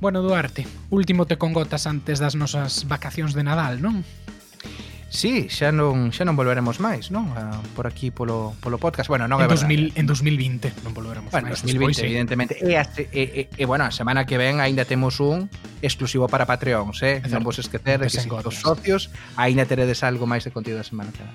[0.00, 4.06] Bueno, Duarte, último te con gotas antes das nosas vacacións de Nadal, non?
[5.10, 7.34] Sí, xa non xa non volveremos máis, non?
[7.34, 9.10] A, por aquí polo polo podcast.
[9.10, 11.64] Bueno, non en é 2000, en 2020 non volveremos bueno, máis.
[11.66, 12.54] 2020 despois, evidentemente.
[12.62, 12.70] Sí.
[12.70, 12.78] E,
[13.10, 15.50] e, e, e bueno, a semana que ven aínda temos un
[15.82, 17.18] exclusivo para Patreons, eh?
[17.26, 21.10] Non vos esquecer que se os socios aínda teredes algo máis de contido a semana
[21.10, 21.34] que ven.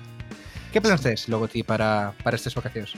[0.72, 2.96] Que plans tes logo ti para para estas vacacións?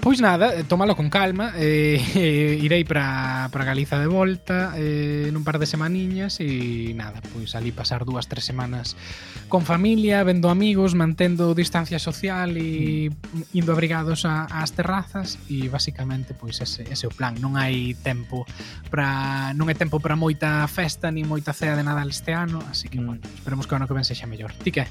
[0.00, 5.32] Pois nada, eh, tómalo con calma eh, eh, Irei para para Galiza de volta eh,
[5.32, 9.00] Nun par de semaniñas E nada, pois ali pasar dúas, tres semanas
[9.48, 13.08] Con familia, vendo amigos Mantendo distancia social E
[13.56, 17.96] indo abrigados a, ás terrazas E basicamente, pois ese, ese é o plan Non hai
[17.96, 18.44] tempo
[18.92, 22.92] para Non é tempo para moita festa Ni moita cea de Nadal este ano Así
[22.92, 23.06] que, mm.
[23.08, 24.84] bueno, esperemos que o ano que ven sexa mellor Ti que?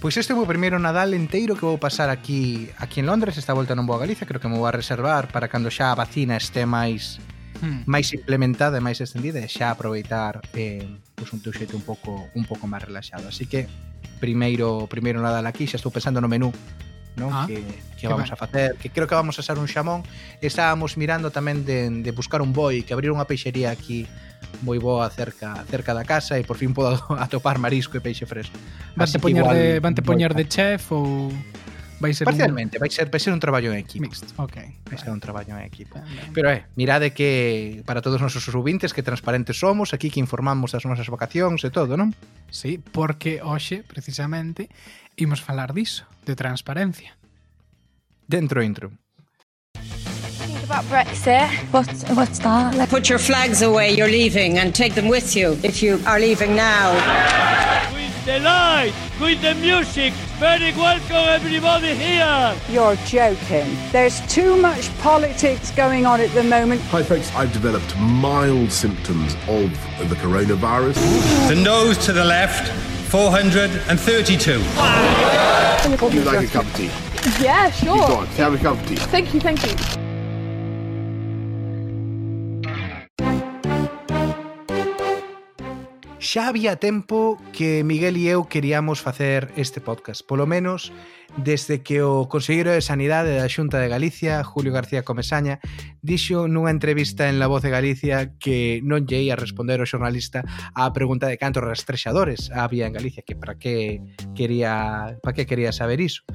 [0.00, 3.34] Pois este é o meu primeiro Nadal enteiro que vou pasar aquí aquí en Londres,
[3.34, 5.90] esta volta non vou a Galicia, creo que me vou a reservar para cando xa
[5.90, 7.18] a vacina este máis
[7.58, 7.82] hmm.
[7.82, 10.86] máis implementada e máis extendida e xa aproveitar eh,
[11.18, 13.26] pois un teu xeito un pouco un pouco máis relaxado.
[13.26, 13.66] Así que
[14.22, 16.54] primeiro primeiro Nadal aquí, xa estou pensando no menú
[17.18, 17.34] non?
[17.34, 17.60] Ah, que,
[17.98, 18.34] que vamos ben.
[18.34, 20.06] a facer, que creo que vamos a ser un xamón.
[20.40, 24.06] Estábamos mirando tamén de, de buscar un boi, que abrir unha peixería aquí
[24.62, 28.56] moi boa cerca cerca da casa e por fin podo atopar marisco e peixe fresco.
[28.96, 31.34] Vante poñer igual, de, vante poñer de chef ou
[32.00, 32.80] Vai ser Parcialmente, un...
[32.80, 34.06] vai ser vai ser un traballo en equipo.
[34.06, 34.56] Mixed, ok.
[34.86, 35.98] Vai ser un traballo en equipo.
[35.98, 36.30] También.
[36.32, 40.20] Pero é, eh, mirade que para todos os nosos subintes que transparentes somos, aquí que
[40.20, 42.14] informamos as nosas vacacións e todo, non?
[42.54, 44.70] Sí, porque hoxe, precisamente,
[45.18, 47.18] imos falar diso, de transparencia.
[48.30, 48.94] Dentro intro.
[50.68, 51.48] about Brexit.
[51.72, 52.90] What, what's that?
[52.90, 56.54] Put your flags away, you're leaving, and take them with you if you are leaving
[56.54, 57.57] now.
[58.28, 60.12] With the light, with the music.
[60.38, 62.54] Very welcome everybody here.
[62.68, 63.74] You're joking.
[63.90, 66.82] There's too much politics going on at the moment.
[66.92, 67.34] Hi, folks.
[67.34, 69.70] I've developed mild symptoms of
[70.10, 70.96] the coronavirus.
[71.48, 72.70] The nose to the left,
[73.10, 74.58] 432.
[76.04, 76.90] Would you like a cup of tea?
[77.42, 78.16] Yeah, Go sure.
[78.18, 78.96] on, have a cup of tea.
[78.96, 80.07] Thank you, thank you.
[86.20, 90.90] Xa había tempo que Miguel e eu queríamos facer este podcast, polo menos
[91.38, 95.62] desde que o Conselleiro de Sanidade da Xunta de Galicia, Julio García Comesaña,
[96.02, 100.42] dixo nunha entrevista en La Voz de Galicia que non lle ia responder o xornalista
[100.74, 104.02] á pregunta de cantos rastrexadores había en Galicia, que para que
[104.34, 106.26] quería, para que quería saber iso.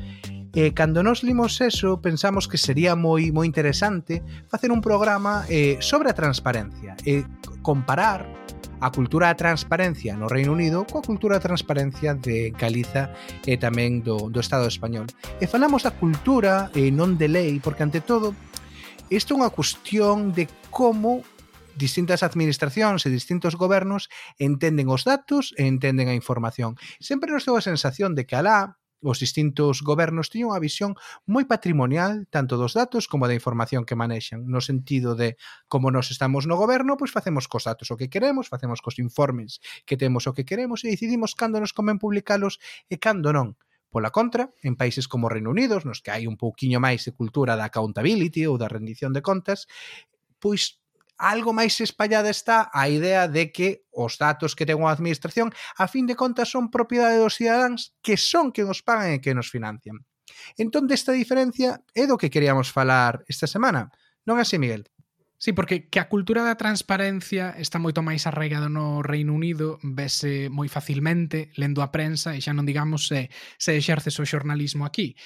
[0.56, 5.76] E cando nos limos eso, pensamos que sería moi moi interesante facer un programa eh,
[5.84, 7.28] sobre a transparencia e
[7.60, 8.43] comparar
[8.84, 13.16] a cultura da transparencia no Reino Unido coa cultura da transparencia de Galiza
[13.48, 15.08] e tamén do, do Estado español.
[15.40, 18.36] E falamos da cultura e non de lei, porque ante todo
[19.08, 21.24] isto é unha cuestión de como
[21.80, 26.76] distintas administracións e distintos gobernos entenden os datos e entenden a información.
[27.00, 30.96] Sempre nos deu a sensación de que alá os distintos gobernos tiñan unha visión
[31.28, 35.36] moi patrimonial tanto dos datos como da información que manexan, no sentido de
[35.68, 39.60] como nos estamos no goberno, pois facemos cos datos o que queremos, facemos cos informes
[39.84, 43.60] que temos o que queremos e decidimos cando nos comen publicalos e cando non.
[43.94, 47.54] Pola contra, en países como Reino Unido, nos que hai un pouquiño máis de cultura
[47.54, 49.70] da accountability ou da rendición de contas,
[50.42, 50.82] pois
[51.24, 55.88] algo máis espallada está a idea de que os datos que ten unha administración a
[55.88, 59.48] fin de contas son propiedade dos cidadáns que son que nos pagan e que nos
[59.48, 60.04] financian.
[60.60, 63.88] Entón, desta diferencia é do que queríamos falar esta semana.
[64.28, 64.92] Non así, Miguel?
[65.44, 70.48] Sí, porque que a cultura da transparencia está moito máis arraigada no Reino Unido, vese
[70.48, 73.28] moi facilmente lendo a prensa e xa non digamos se,
[73.60, 75.20] se exerce o xornalismo aquí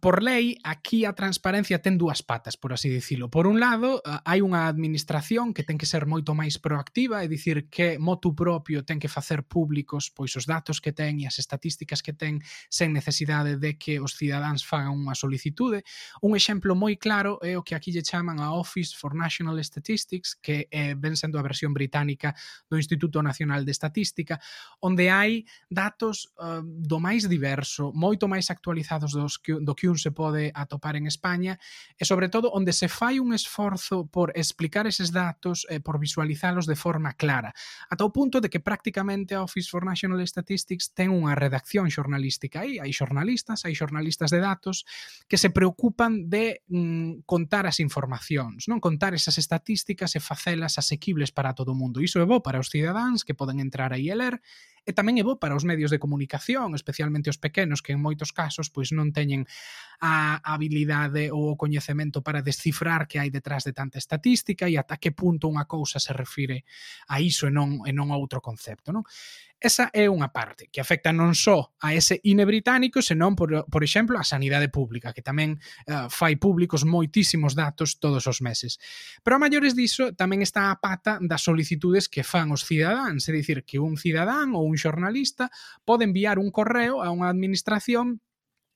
[0.00, 3.30] por lei, aquí a transparencia ten dúas patas, por así dicilo.
[3.30, 7.70] Por un lado, hai unha administración que ten que ser moito máis proactiva, é dicir,
[7.70, 12.02] que motu propio ten que facer públicos pois os datos que ten e as estatísticas
[12.02, 15.86] que ten sen necesidade de que os cidadáns fagan unha solicitude.
[16.20, 20.34] Un exemplo moi claro é o que aquí lle chaman a Office for National Statistics,
[20.36, 22.34] que eh, ven sendo a versión británica
[22.68, 24.36] do Instituto Nacional de Estatística,
[24.82, 30.00] onde hai datos uh, do máis diverso, moito máis actualizados dos que do que un
[30.00, 31.60] se pode atopar en España
[31.96, 36.64] e sobre todo onde se fai un esforzo por explicar eses datos e por visualizalos
[36.66, 37.52] de forma clara,
[37.92, 42.64] ata o punto de que prácticamente a Office for National Statistics ten unha redacción xornalística
[42.64, 44.84] aí, hai xornalistas, hai xornalistas de datos
[45.28, 51.30] que se preocupan de mm, contar as informacións, non contar esas estatísticas e facelas asequibles
[51.30, 52.00] para todo o mundo.
[52.00, 54.40] Iso é bo para os cidadáns que poden entrar aí e ler,
[54.86, 58.32] e tamén é bo para os medios de comunicación, especialmente os pequenos que en moitos
[58.32, 59.44] casos pois non teñen
[60.00, 64.96] a habilidade ou o coñecemento para descifrar que hai detrás de tanta estatística e ata
[64.96, 66.64] que punto unha cousa se refire
[67.12, 69.04] a iso e non e non a outro concepto, non?
[69.60, 73.84] Esa é unha parte que afecta non só a ese INE británico, senón, por, por
[73.84, 78.80] exemplo, a sanidade pública, que tamén uh, fai públicos moitísimos datos todos os meses.
[79.20, 83.36] Pero a maiores diso tamén está a pata das solicitudes que fan os cidadáns, é
[83.36, 85.52] dicir, que un cidadán ou un xornalista
[85.84, 88.24] pode enviar un correo a unha administración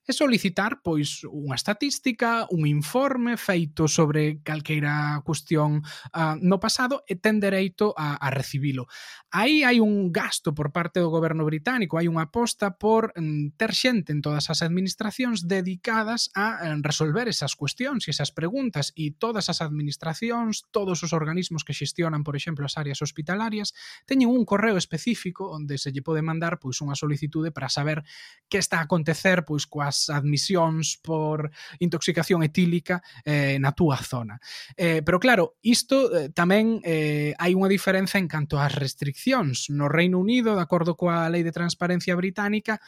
[0.04, 5.80] e solicitar pois unha estatística, un informe feito sobre calqueira cuestión
[6.12, 8.84] uh, no pasado e ten dereito a, a recibilo.
[9.32, 13.72] Aí hai un gasto por parte do goberno británico, hai unha aposta por mm, ter
[13.72, 19.16] xente en todas as administracións dedicadas a eh, resolver esas cuestións e esas preguntas e
[19.16, 23.72] todas as administracións, todos os organismos que xestionan, por exemplo, as áreas hospitalarias,
[24.04, 28.04] teñen un correo específico onde se lle pode mandar pois unha solicitude para saber
[28.52, 34.42] que está a acontecer pois coas as admisións por intoxicación etílica eh, na túa zona.
[34.74, 39.70] Eh, pero claro, isto eh, tamén eh, hai unha diferenza en canto ás restriccións.
[39.70, 42.82] No Reino Unido, de acordo coa Lei de Transparencia Británica,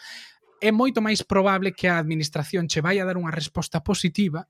[0.58, 4.49] é moito máis probable que a administración che vai a dar unha resposta positiva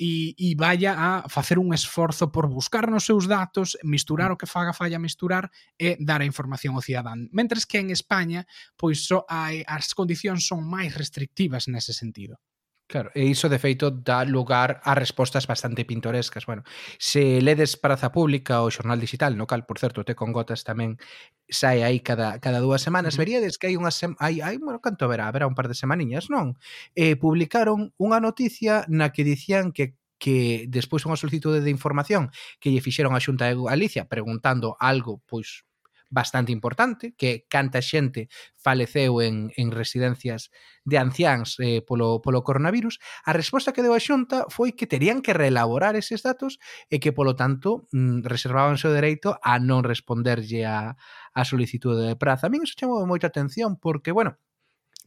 [0.00, 4.48] e, e vaya a facer un esforzo por buscar nos seus datos, misturar o que
[4.48, 7.28] faga falla misturar e dar a información ao cidadán.
[7.36, 8.48] Mentres que en España,
[8.80, 12.40] pois so, hai, as condicións son máis restrictivas nese sentido.
[12.90, 16.44] Claro, e iso de feito dá lugar a respostas bastante pintorescas.
[16.44, 16.64] Bueno,
[16.98, 20.98] se ledes Praza Pública ou Xornal Digital, no cal, por certo, te con gotas tamén
[21.46, 25.06] sai aí cada, cada dúas semanas, veríades que hai unha sem hai, hai, bueno, canto
[25.06, 26.58] verá, verá un par de semaniñas, non?
[26.98, 32.28] Eh, publicaron unha noticia na que dicían que que despois unha solicitude de información
[32.58, 35.64] que lle fixeron a Xunta de Galicia preguntando algo pois
[36.10, 38.28] bastante importante, que canta xente
[38.58, 40.50] faleceu en, en residencias
[40.84, 45.22] de anciáns eh, polo, polo coronavirus, a resposta que deu a Xunta foi que terían
[45.22, 46.58] que reelaborar eses datos
[46.90, 50.98] e que, polo tanto, mm, reservaban o dereito a non responderlle a,
[51.32, 52.50] a solicitude de praza.
[52.50, 54.36] A min iso chamou moita atención porque, bueno,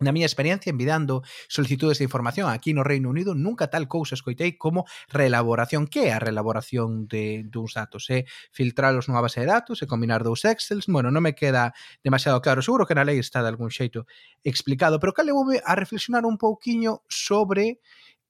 [0.01, 4.57] Na miña experiencia envidando solicitudes de información aquí no Reino Unido nunca tal cousa escoitei
[4.57, 5.85] como reelaboración.
[5.85, 8.09] Que é a reelaboración de, duns datos?
[8.09, 10.89] É filtralos nunha base de datos e combinar dous excels?
[10.89, 12.65] Bueno, non me queda demasiado claro.
[12.65, 14.09] Seguro que na lei está de algún xeito
[14.41, 17.77] explicado, pero cal levoume a reflexionar un pouquiño sobre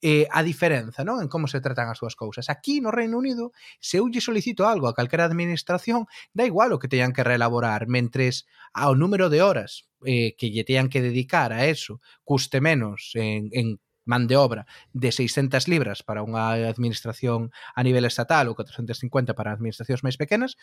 [0.03, 2.51] eh, a diferenza non en como se tratan as súas cousas.
[2.51, 6.79] Aquí no Reino Unido, se eu lle solicito algo a calquera administración, da igual o
[6.83, 8.43] que teñan que reelaborar, mentres
[8.75, 13.47] ao número de horas eh, que lle teñan que dedicar a eso custe menos en,
[13.55, 19.31] en man de obra de 600 libras para unha administración a nivel estatal ou 450
[19.31, 20.59] para administracións máis pequenas,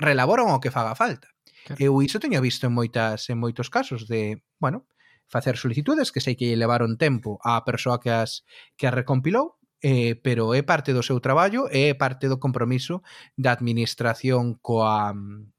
[0.00, 1.28] relaboran o que faga falta.
[1.68, 1.76] Claro.
[1.76, 4.88] Eu iso teño visto en moitas en moitos casos de, bueno,
[5.28, 8.46] facer solicitudes, que sei que lle levaron tempo á persoa que as,
[8.78, 13.02] que as recompilou, eh, pero é parte do seu traballo e é parte do compromiso
[13.36, 15.55] da administración coa, mm,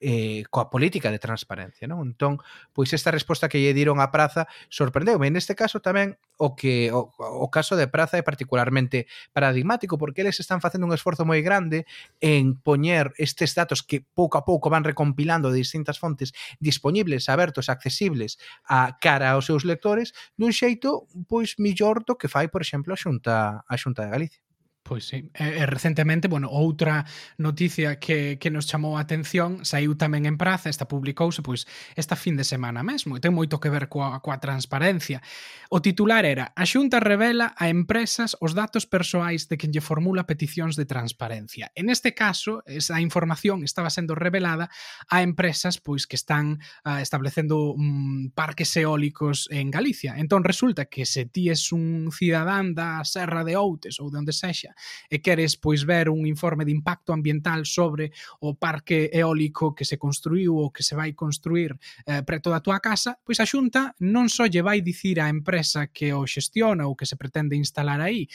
[0.00, 2.00] eh, coa política de transparencia, non?
[2.02, 2.40] Entón,
[2.72, 5.28] pois esta resposta que lle diron a Praza sorprendeume.
[5.28, 9.04] Neste caso tamén o que o, o caso de Praza é particularmente
[9.36, 11.84] paradigmático porque eles están facendo un esforzo moi grande
[12.24, 17.68] en poñer estes datos que pouco a pouco van recompilando de distintas fontes disponibles, abertos,
[17.68, 22.96] accesibles a cara aos seus lectores dun xeito pois millor do que fai, por exemplo,
[22.96, 23.36] a Xunta
[23.68, 24.49] a Xunta de Galicia.
[24.90, 25.30] Pois sí.
[25.38, 27.06] E, e recentemente, bueno, outra
[27.38, 31.62] noticia que, que nos chamou a atención saiu tamén en praza, esta publicouse pois
[31.94, 35.22] esta fin de semana mesmo, e ten moito que ver coa, coa transparencia.
[35.70, 40.26] O titular era A Xunta revela a empresas os datos persoais de quen lle formula
[40.26, 41.70] peticións de transparencia.
[41.78, 44.74] En este caso, esa información estaba sendo revelada
[45.06, 50.18] a empresas pois que están uh, establecendo mm, parques eólicos en Galicia.
[50.18, 54.34] Entón resulta que se ti es un cidadán da Serra de Outes ou de onde
[54.34, 54.74] sexa
[55.08, 59.98] e queres pois ver un informe de impacto ambiental sobre o parque eólico que se
[59.98, 64.28] construiu ou que se vai construir eh, preto da túa casa, pois a Xunta non
[64.28, 68.28] só lle vai dicir á empresa que o xestiona ou que se pretende instalar aí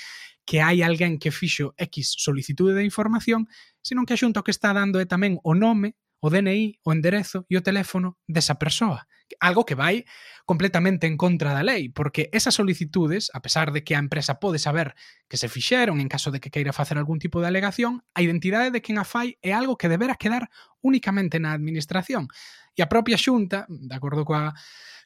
[0.46, 3.50] que hai alguén que fixo X solicitude de información,
[3.82, 6.90] senón que a Xunta o que está dando é tamén o nome o DNI, o
[6.90, 9.06] enderezo e o teléfono desa persoa.
[9.38, 10.10] Algo que vai
[10.46, 14.58] completamente en contra da lei, porque esas solicitudes, a pesar de que a empresa pode
[14.58, 14.98] saber
[15.30, 18.74] que se fixeron en caso de que queira facer algún tipo de alegación, a identidade
[18.74, 20.50] de quen a fai é algo que deberá quedar
[20.82, 22.26] únicamente na administración.
[22.74, 24.58] E a propia xunta, de acordo coa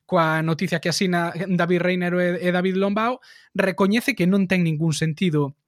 [0.07, 3.19] coa noticia que asina David Reinero e David Lombao,
[3.53, 5.58] recoñece que non ten ningún sentido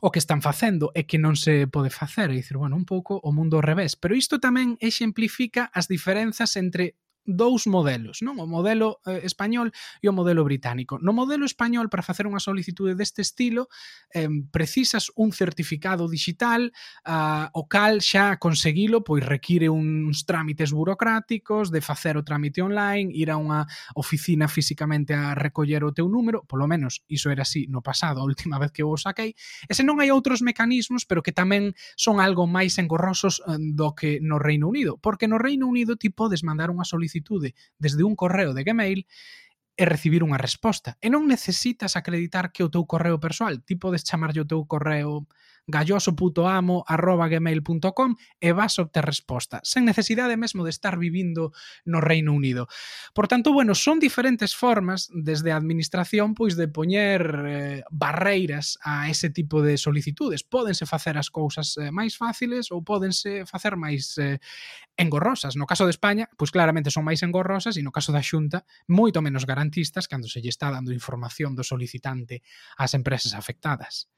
[0.00, 3.20] o que están facendo e que non se pode facer, e dicir, bueno, un pouco
[3.20, 6.96] o mundo ao revés, pero isto tamén exemplifica as diferenzas entre
[7.36, 8.38] dous modelos, non?
[8.42, 9.70] O modelo eh, español
[10.02, 10.98] e o modelo británico.
[10.98, 13.70] No modelo español, para facer unha solicitude deste estilo,
[14.14, 16.72] eh, precisas un certificado digital,
[17.04, 23.12] ah, o cal xa conseguilo, pois require uns trámites burocráticos, de facer o trámite online,
[23.14, 27.70] ir a unha oficina físicamente a recoller o teu número, polo menos iso era así
[27.70, 29.36] no pasado, a última vez que eu o saquei,
[29.68, 34.18] e se non hai outros mecanismos, pero que tamén son algo máis engorrosos do que
[34.18, 38.16] no Reino Unido, porque no Reino Unido ti podes mandar unha solicitude solicitude desde un
[38.16, 39.06] correo de Gmail
[39.76, 41.00] e recibir unha resposta.
[41.00, 45.24] E non necesitas acreditar que o teu correo persoal, ti podes chamarlle o teu correo
[45.70, 51.52] galloso.amo@gmail.com e vas obter resposta, sen necesidade mesmo de estar vivindo
[51.84, 52.66] no Reino Unido.
[53.14, 59.08] Por tanto, bueno, son diferentes formas desde a administración pois de poñer eh, barreiras a
[59.08, 60.42] ese tipo de solicitudes.
[60.42, 64.38] Pódense facer as cousas eh, máis fáciles ou pódense facer máis eh,
[64.96, 65.56] engorrosas.
[65.56, 69.22] No caso de España, pois claramente son máis engorrosas e no caso da Xunta, moito
[69.24, 72.44] menos garantistas cando se lle está dando información do solicitante
[72.76, 74.10] ás empresas afectadas.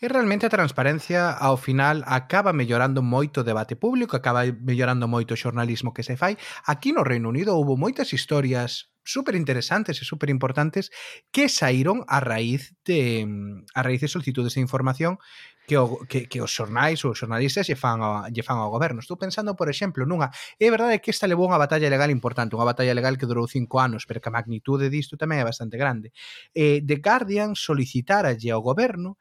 [0.00, 5.32] E realmente a transparencia ao final acaba mellorando moito o debate público, acaba mellorando moito
[5.32, 6.36] o xornalismo que se fai.
[6.66, 10.90] Aquí no Reino Unido houve moitas historias super interesantes e super importantes
[11.30, 13.28] que saíron a raíz de
[13.76, 15.20] a raíz de solicitudes de información
[15.66, 18.72] que, o, que, que os xornais ou os xornalistas lle fan, ao, lle fan ao
[18.72, 19.00] goberno.
[19.00, 20.28] Estou pensando, por exemplo, nunha...
[20.60, 23.80] É verdade que esta levou unha batalla legal importante, unha batalla legal que durou cinco
[23.80, 26.12] anos, pero que a magnitude disto tamén é bastante grande.
[26.52, 29.16] Eh, The Guardian solicitaralle ao goberno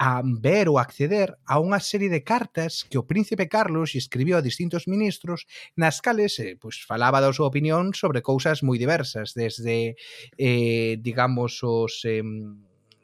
[0.00, 4.46] a ver ou acceder a unha serie de cartas que o príncipe Carlos escribiu a
[4.48, 5.44] distintos ministros
[5.76, 10.00] nas cales eh, pois, falaba da súa opinión sobre cousas moi diversas, desde,
[10.40, 12.00] eh, digamos, os...
[12.08, 12.24] Eh,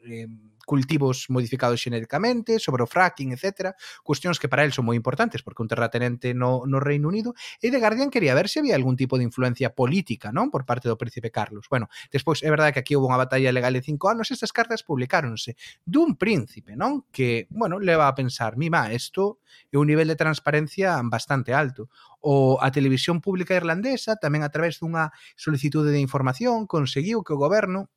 [0.09, 0.25] eh,
[0.67, 3.71] cultivos modificados xenéticamente, sobre o fracking, etc.
[4.03, 7.31] Cuestións que para el son moi importantes, porque un terratenente no, no Reino Unido.
[7.63, 10.91] E The Guardian quería ver se había algún tipo de influencia política non por parte
[10.91, 11.71] do príncipe Carlos.
[11.71, 14.83] Bueno, despois é verdade que aquí houve unha batalla legal de cinco anos, estas cartas
[14.83, 15.55] publicáronse
[15.87, 17.07] dun príncipe, non?
[17.15, 19.39] Que, bueno, leva a pensar, mima, isto
[19.71, 21.87] é un nivel de transparencia bastante alto
[22.19, 27.39] o a televisión pública irlandesa tamén a través dunha solicitude de información conseguiu que o
[27.39, 27.87] goberno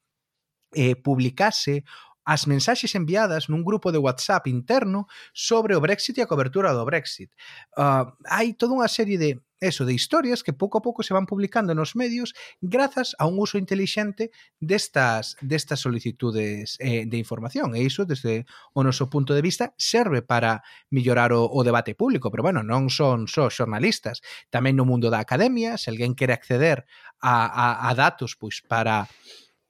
[0.72, 1.82] eh, publicase
[2.30, 6.86] as mensaxes enviadas nun grupo de WhatsApp interno sobre o Brexit e a cobertura do
[6.86, 7.34] Brexit.
[7.74, 11.26] Uh, hai toda unha serie de eso, de historias que pouco a pouco se van
[11.26, 12.32] publicando nos medios
[12.62, 14.30] grazas a un uso intelixente
[14.62, 17.74] destas, destas solicitudes eh, de información.
[17.74, 22.30] E iso, desde o noso punto de vista, serve para millorar o, o debate público.
[22.30, 24.22] Pero, bueno, non son só xornalistas.
[24.48, 26.86] Tamén no mundo da academia, se alguén quere acceder
[27.20, 29.10] a, a, a datos pois para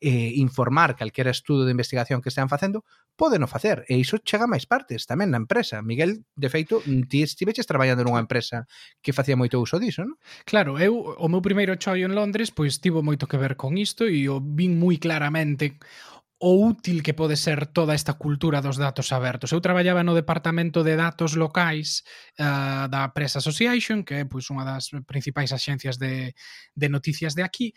[0.01, 2.85] eh, informar calquera estudo de investigación que estean facendo,
[3.17, 5.85] podeno facer, e iso chega a máis partes, tamén na empresa.
[5.85, 8.65] Miguel, de feito, ti estiveches traballando nunha empresa
[9.05, 10.17] que facía moito uso diso, non?
[10.49, 14.09] Claro, eu, o meu primeiro chollo en Londres, pois tivo moito que ver con isto
[14.09, 15.77] e o vin moi claramente
[16.41, 19.53] o útil que pode ser toda esta cultura dos datos abertos.
[19.53, 22.01] Eu traballaba no departamento de datos locais
[22.41, 26.33] uh, da Press Association, que é pois, unha das principais axencias de,
[26.73, 27.77] de noticias de aquí,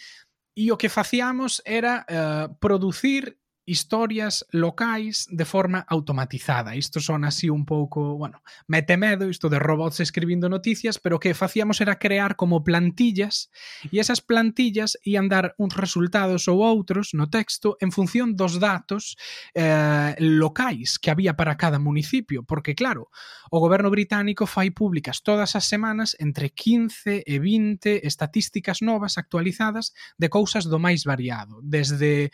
[0.56, 6.75] E o que facíamos era uh, producir historias locais de forma automatizada.
[6.75, 11.20] Isto son así un pouco, bueno, mete medo isto de robots escribindo noticias, pero o
[11.20, 13.51] que facíamos era crear como plantillas
[13.91, 19.15] e esas plantillas ian dar uns resultados ou outros no texto en función dos datos
[19.55, 23.08] eh, locais que había para cada municipio, porque claro,
[23.48, 29.96] o goberno británico fai públicas todas as semanas entre 15 e 20 estatísticas novas actualizadas
[30.20, 32.34] de cousas do máis variado, desde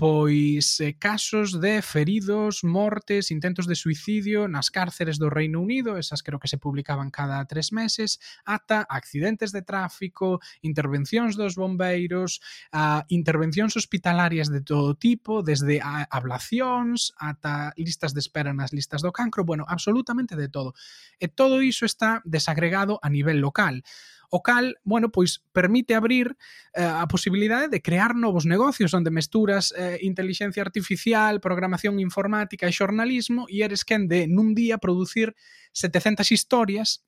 [0.00, 5.98] pois pois eh, casos de feridos, mortes, intentos de suicidio nas cárceres do Reino Unido,
[5.98, 12.38] esas creo que se publicaban cada tres meses, ata accidentes de tráfico, intervencións dos bombeiros,
[12.70, 19.02] a intervencións hospitalarias de todo tipo, desde a ablacións ata listas de espera nas listas
[19.02, 20.78] do cancro, bueno, absolutamente de todo.
[21.18, 23.82] E todo iso está desagregado a nivel local
[24.30, 26.38] o cal, bueno, pois permite abrir
[26.74, 32.72] eh, a posibilidade de crear novos negocios onde mesturas eh, inteligencia artificial, programación informática e
[32.72, 35.34] xornalismo e eres quen de nun día producir
[35.74, 37.02] 700 historias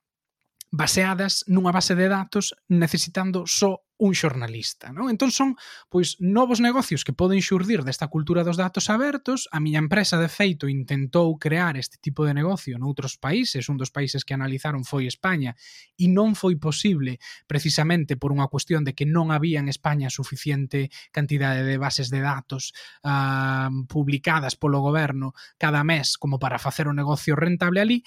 [0.75, 5.13] baseadas nunha base de datos necesitando só un xornalista, non?
[5.13, 5.55] Entón son
[5.87, 9.47] pois novos negocios que poden xurdir desta cultura dos datos abertos.
[9.53, 13.95] A miña empresa de feito intentou crear este tipo de negocio noutros países, un dos
[13.95, 15.55] países que analizaron foi España
[15.95, 20.91] e non foi posible precisamente por unha cuestión de que non había en España suficiente
[21.15, 22.75] cantidade de bases de datos
[23.07, 28.03] uh, publicadas polo goberno cada mes como para facer o negocio rentable ali.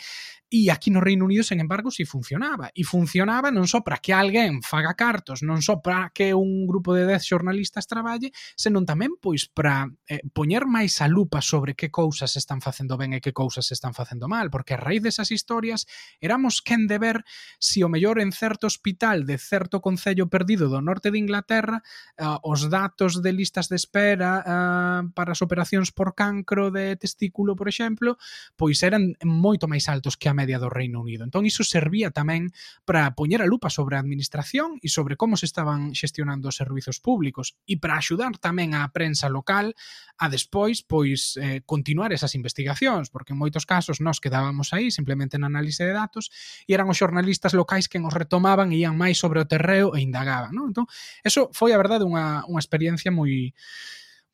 [0.46, 2.70] E aquí no Reino Unido, sen embargo, si funcionaba.
[2.72, 6.68] E funcionaba non só para que alguén faga cartos, non só só para que un
[6.68, 11.76] grupo de 10 xornalistas traballe, senón tamén pois para eh, poñer máis a lupa sobre
[11.76, 15.32] que cousas están facendo ben e que cousas están facendo mal, porque a raíz desas
[15.36, 15.84] historias
[16.24, 17.18] éramos quen de ver
[17.60, 21.84] si o mellor en certo hospital de certo concello perdido do norte de Inglaterra
[22.16, 27.60] eh, os datos de listas de espera eh, para as operacións por cancro de testículo,
[27.60, 28.16] por exemplo,
[28.56, 31.28] pois eran moito máis altos que a media do Reino Unido.
[31.28, 32.56] Entón iso servía tamén
[32.88, 36.56] para poñer a lupa sobre a administración e sobre como se estaba estaban xestionando os
[36.56, 39.74] servizos públicos e para axudar tamén á prensa local
[40.22, 45.42] a despois pois eh, continuar esas investigacións, porque en moitos casos nós quedábamos aí simplemente
[45.42, 46.30] na análise de datos
[46.70, 50.06] e eran os xornalistas locais que nos retomaban e ían máis sobre o terreo e
[50.06, 50.70] indagaban, non?
[50.70, 50.86] Entón,
[51.26, 53.50] eso foi a verdade unha, unha experiencia moi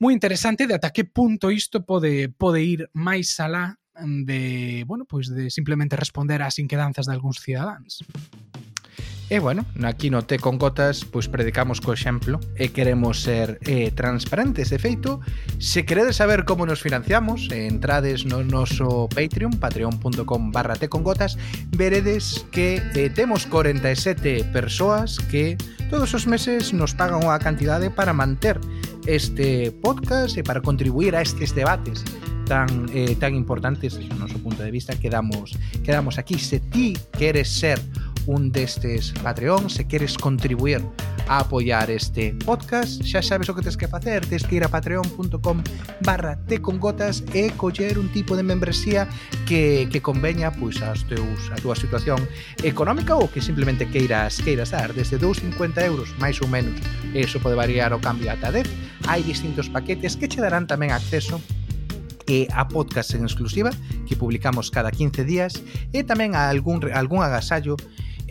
[0.04, 5.30] moi interesante de ata que punto isto pode pode ir máis alá de, bueno, pois
[5.30, 8.04] de simplemente responder ás inquedanzas de algúns cidadáns.
[9.32, 13.88] E bueno, aquí no Té con Gotas pois predicamos co exemplo e queremos ser eh,
[13.96, 14.68] transparentes.
[14.68, 15.24] De feito,
[15.56, 21.40] se queredes saber como nos financiamos, eh, entrades no noso Patreon, patreon.com barra con Gotas,
[21.72, 25.56] veredes que eh, temos 47 persoas que
[25.88, 28.60] todos os meses nos pagan unha cantidade para manter
[29.08, 32.04] este podcast e para contribuir a estes debates
[32.52, 35.56] tan eh, tan importantes desde o noso punto de vista que damos,
[35.88, 36.36] que damos aquí.
[36.36, 37.80] Se ti queres ser
[38.28, 40.82] un destes Patreon se queres contribuir
[41.28, 44.70] a apoiar este podcast xa sabes o que tens que facer tens que ir a
[44.70, 45.64] patreon.com
[46.04, 49.08] barra te con gotas e coller un tipo de membresía
[49.48, 52.20] que, que conveña pois, as teus, a túa situación
[52.64, 54.92] económica ou que simplemente queiras queiras dar.
[54.92, 56.76] Desde 2,50 euros máis ou menos
[57.16, 58.68] eso pode variar o cambio ata 10
[59.08, 61.40] hai distintos paquetes que che darán tamén acceso
[62.28, 63.72] e a podcast en exclusiva
[64.08, 65.60] que publicamos cada 15 días
[65.92, 67.76] e tamén a algún, algún agasallo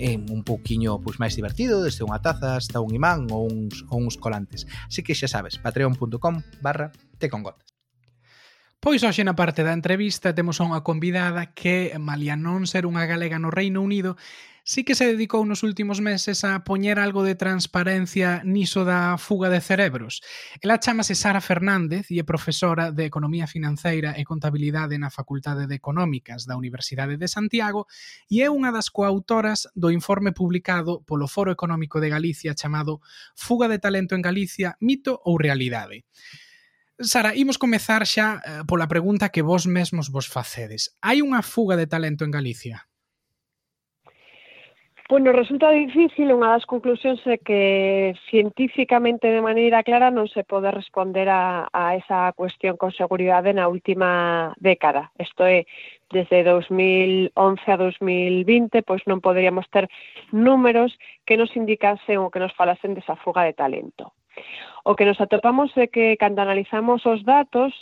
[0.00, 4.00] é un pouquiño pois, máis divertido, desde unha taza hasta un imán ou uns, ou
[4.00, 4.64] uns colantes.
[4.88, 6.88] Así que xa sabes, patreon.com barra
[7.20, 7.68] tecongotas.
[8.80, 13.04] Pois hoxe na parte da entrevista temos a unha convidada que, malia non ser unha
[13.04, 14.16] galega no Reino Unido,
[14.70, 19.50] sí que se dedicou nos últimos meses a poñer algo de transparencia niso da fuga
[19.50, 20.22] de cerebros.
[20.62, 25.74] Ela chamase Sara Fernández e é profesora de Economía Financeira e Contabilidade na Facultade de
[25.74, 27.90] Económicas da Universidade de Santiago
[28.30, 33.02] e é unha das coautoras do informe publicado polo Foro Económico de Galicia chamado
[33.34, 36.06] Fuga de talento en Galicia, mito ou realidade?
[37.02, 40.94] Sara, imos comezar xa eh, pola pregunta que vos mesmos vos facedes.
[41.02, 42.86] Hai unha fuga de talento en Galicia?
[45.10, 50.70] Bueno, resulta difícil, unha das conclusións é que científicamente de maneira clara non se pode
[50.70, 55.10] responder a, a esa cuestión con seguridade na última década.
[55.18, 55.66] Isto é,
[56.14, 59.90] desde 2011 a 2020, pois non poderíamos ter
[60.30, 60.94] números
[61.26, 64.14] que nos indicasen ou que nos falasen desa fuga de talento.
[64.86, 67.74] O que nos atopamos é que cando analizamos os datos,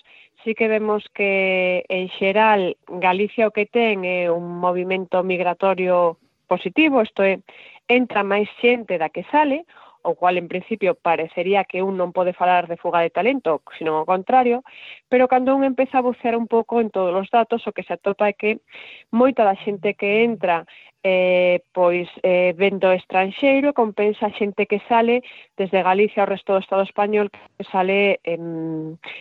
[0.49, 6.17] sí que vemos que en xeral Galicia o que ten é un movimento migratorio
[6.49, 7.45] positivo, isto é,
[7.87, 9.69] entra máis xente da que sale,
[10.03, 14.01] o cual en principio parecería que un non pode falar de fuga de talento, sino
[14.01, 14.65] o contrario,
[15.11, 17.95] pero cando un empeza a bucear un pouco en todos os datos, o que se
[17.95, 18.65] atopa é que
[19.13, 20.65] moita da xente que entra
[21.03, 25.23] eh, pois eh, vendo estranxeiro compensa a xente que sale
[25.59, 28.39] desde Galicia ao resto do Estado español que sale eh,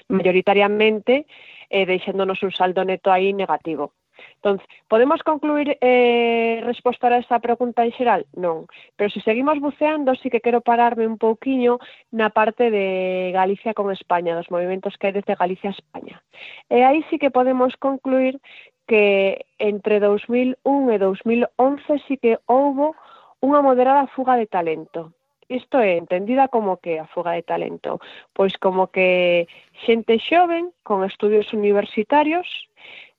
[0.10, 1.26] mayoritariamente
[1.70, 3.94] eh, deixándonos un saldo neto aí negativo.
[4.38, 8.26] Entón, podemos concluir eh, resposta a esta pregunta en xeral?
[8.34, 8.70] Non.
[8.96, 11.80] Pero se seguimos buceando, sí que quero pararme un pouquiño
[12.12, 16.22] na parte de Galicia con España, dos movimentos que hai desde Galicia a España.
[16.70, 18.40] E aí sí que podemos concluir
[18.88, 22.96] que entre 2001 e 2011 sí que houbo
[23.44, 25.14] unha moderada fuga de talento.
[25.48, 28.00] Isto é entendida como que a fuga de talento,
[28.36, 29.48] pois como que
[29.86, 32.48] xente xoven con estudios universitarios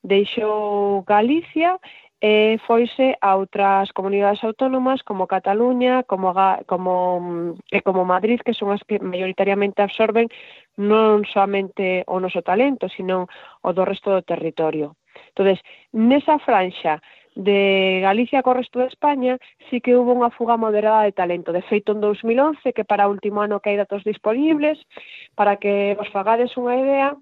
[0.03, 1.79] deixou Galicia
[2.21, 6.35] e foise a outras comunidades autónomas como Cataluña, como
[6.67, 10.27] como mm, e como Madrid, que son as que maioritariamente absorben
[10.75, 13.31] non somente o noso talento, sino
[13.63, 14.99] o do resto do territorio.
[15.31, 15.63] Entonces,
[15.95, 16.99] nesa franxa
[17.39, 19.39] de Galicia co resto de España,
[19.71, 21.55] sí que hubo unha fuga moderada de talento.
[21.55, 24.75] De feito, en 2011, que para o último ano que hai datos disponibles,
[25.39, 27.15] para que vos fagades unha idea,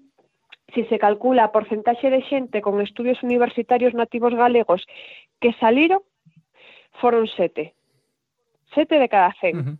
[0.74, 4.84] si se calcula a porcentaxe de xente con estudios universitarios nativos galegos
[5.40, 6.02] que saliron,
[7.00, 7.74] foron sete.
[8.74, 9.56] Sete de cada cen.
[9.56, 9.76] Uh -huh.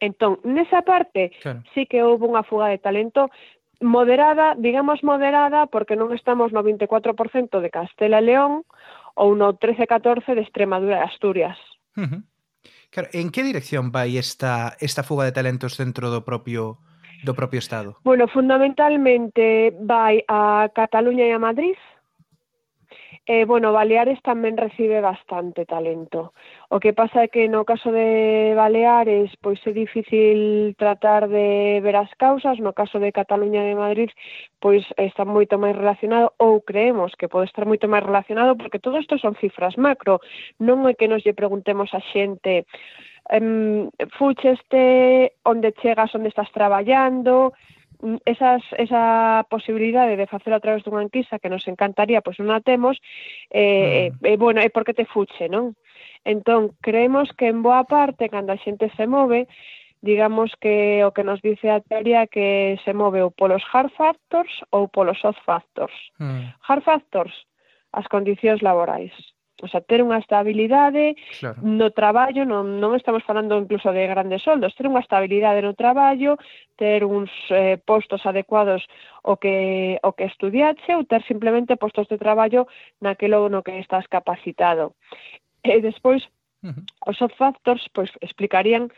[0.00, 1.62] Entón, nesa parte, claro.
[1.72, 3.30] sí que houve unha fuga de talento
[3.80, 8.66] moderada, digamos moderada, porque non estamos no 24% de Castela e León
[9.14, 11.58] ou no 13-14 de Extremadura e Asturias.
[11.94, 12.20] Uh -huh.
[12.90, 16.82] Claro, en que dirección vai esta, esta fuga de talentos dentro do propio
[17.24, 17.96] do propio Estado?
[18.04, 21.76] Bueno, fundamentalmente vai a Cataluña e a Madrid,
[23.26, 26.36] Eh, bueno, Baleares tamén recibe bastante talento.
[26.68, 31.96] O que pasa é que no caso de Baleares pois é difícil tratar de ver
[31.96, 34.10] as causas, no caso de Cataluña e de Madrid
[34.60, 39.00] pois está moito máis relacionado ou creemos que pode estar moito máis relacionado porque todo
[39.00, 40.20] isto son cifras macro,
[40.60, 42.68] non é que nos lle preguntemos a xente
[43.32, 43.88] um,
[44.20, 47.56] fucheste, onde chegas, onde estás traballando,
[48.24, 52.60] esas, esa posibilidade de facelo a través dunha enquisa que nos encantaría, pois non a
[52.60, 53.00] temos,
[53.50, 54.24] eh, mm.
[54.24, 55.76] Eh, eh, bueno, é porque te fuche, non?
[56.24, 59.46] Entón, creemos que en boa parte, cando a xente se move,
[60.04, 64.52] digamos que o que nos dice a teoría que se move ou polos hard factors
[64.70, 65.96] ou polos soft factors.
[66.20, 66.52] Mm.
[66.60, 67.34] Hard factors,
[67.92, 69.12] as condicións laborais
[69.62, 71.62] o sea, ter unha estabilidade claro.
[71.62, 76.34] no traballo, non, non estamos falando incluso de grandes soldos, ter unha estabilidade no traballo,
[76.74, 78.82] ter uns eh, postos adecuados
[79.22, 82.66] o que o que estudiache ou ter simplemente postos de traballo
[82.98, 84.98] naquelo no que estás capacitado.
[85.62, 86.26] E despois
[86.66, 86.82] uh -huh.
[87.06, 88.90] os soft factors pois explicarían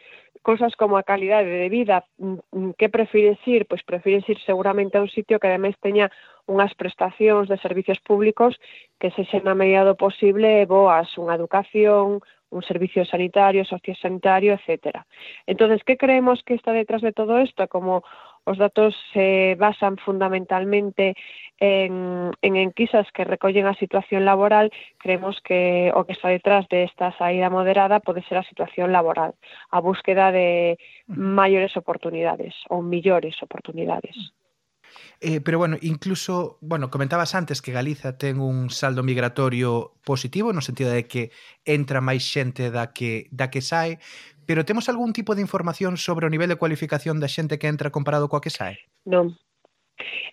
[0.46, 3.66] cousas como a calidade de vida, mm, mm, que prefires ir?
[3.66, 6.06] Pois prefires ir seguramente a un sitio que ademais teña
[6.46, 8.54] unhas prestacións de servicios públicos
[9.02, 12.22] que se xen na medida do posible boas, unha educación,
[12.54, 15.02] un servicio sanitario, sociosanitario, etcétera.
[15.50, 17.66] Entonces, que creemos que está detrás de todo isto?
[17.66, 18.06] Como
[18.46, 21.18] Os datos se basan fundamentalmente
[21.59, 24.70] en, en enquisas que recollen a situación laboral.
[25.02, 29.35] Creemos que o que está detrás de esta saída moderada pode ser a situación laboral,
[29.74, 30.78] a búsqueda de
[31.11, 34.14] maiores oportunidades ou millores oportunidades.
[35.20, 40.61] Eh, pero bueno, incluso, bueno, comentabas antes que Galiza ten un saldo migratorio positivo no
[40.61, 41.30] sentido de que
[41.64, 43.98] entra máis xente da que da que sae,
[44.46, 47.94] pero temos algún tipo de información sobre o nivel de cualificación da xente que entra
[47.94, 48.76] comparado coa que sae?
[49.04, 49.35] Non,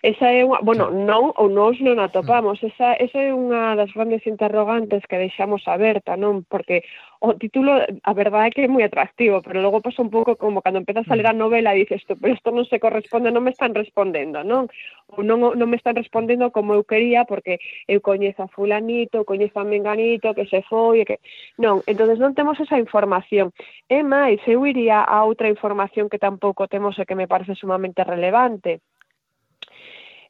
[0.04, 2.04] Esa é unha, bueno, non ou nós non mm.
[2.04, 6.44] atopamos, esa, esa é unha das grandes interrogantes que deixamos aberta, non?
[6.44, 6.84] Porque
[7.24, 10.60] o título, a verdade é que é moi atractivo, pero logo pasa un pouco como
[10.60, 11.32] cando empezas a ler mm.
[11.32, 14.68] a novela e dices, pero isto non se corresponde, non me están respondendo, non?
[15.08, 17.56] Ou non, non me están respondendo como eu quería, porque
[17.88, 21.16] eu coñezo a fulanito, coñezo a menganito, que se foi, e que...
[21.56, 23.56] Non, entonces non temos esa información.
[23.88, 28.04] E máis, eu iría a outra información que tampouco temos e que me parece sumamente
[28.04, 28.84] relevante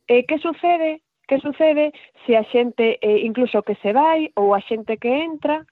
[0.07, 1.01] E que sucede?
[1.25, 1.93] Que sucede
[2.27, 5.65] se a xente, eh, incluso que se vai ou a xente que entra,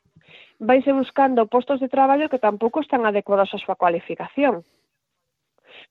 [0.56, 4.64] vaise buscando postos de traballo que tampouco están adecuados á súa cualificación.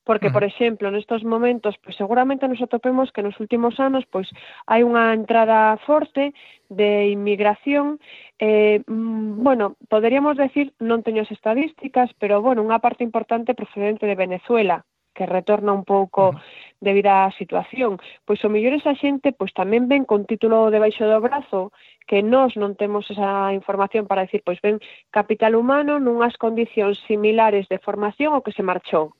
[0.03, 4.25] Porque, por exemplo, nestos momentos, pois seguramente nos atopemos que nos últimos anos pois
[4.65, 6.33] hai unha entrada forte
[6.73, 8.01] de inmigración.
[8.41, 14.09] Eh, mm, bueno, poderíamos decir, non teño as estadísticas, pero, bueno, unha parte importante procedente
[14.09, 14.81] de Venezuela,
[15.13, 16.33] que retorna un pouco
[16.81, 18.01] debido á situación.
[18.25, 21.71] Pois o mellor esa xente pois tamén ven con título debaixo do brazo
[22.09, 24.81] que nós non temos esa información para decir, pois ven
[25.13, 29.13] capital humano nunhas condicións similares de formación o que se marchou.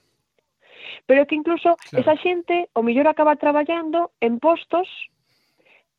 [1.06, 2.02] Pero que incluso claro.
[2.02, 4.90] esa xente o mellor acaba traballando en postos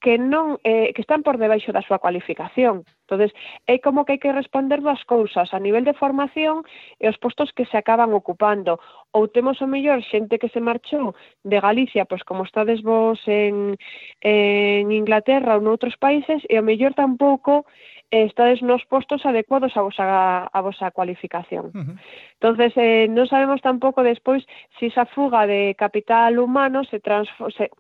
[0.03, 2.83] que non eh, que están por debaixo da súa cualificación.
[3.07, 3.31] Entonces,
[3.71, 6.67] é como que hai que responder dúas cousas, a nivel de formación
[6.99, 8.83] e os postos que se acaban ocupando.
[9.15, 11.15] Ou temos o mellor xente que se marchou
[11.47, 13.79] de Galicia, pois como estades vos en,
[14.21, 17.63] en Inglaterra ou noutros países, e o mellor tampouco
[18.11, 21.71] eh, estades nos postos adecuados a vosa, a vosa cualificación.
[21.71, 21.97] Uh -huh.
[22.43, 24.43] Entonces, eh, non sabemos tampouco despois
[24.77, 27.71] se si esa fuga de capital humano se, transfo se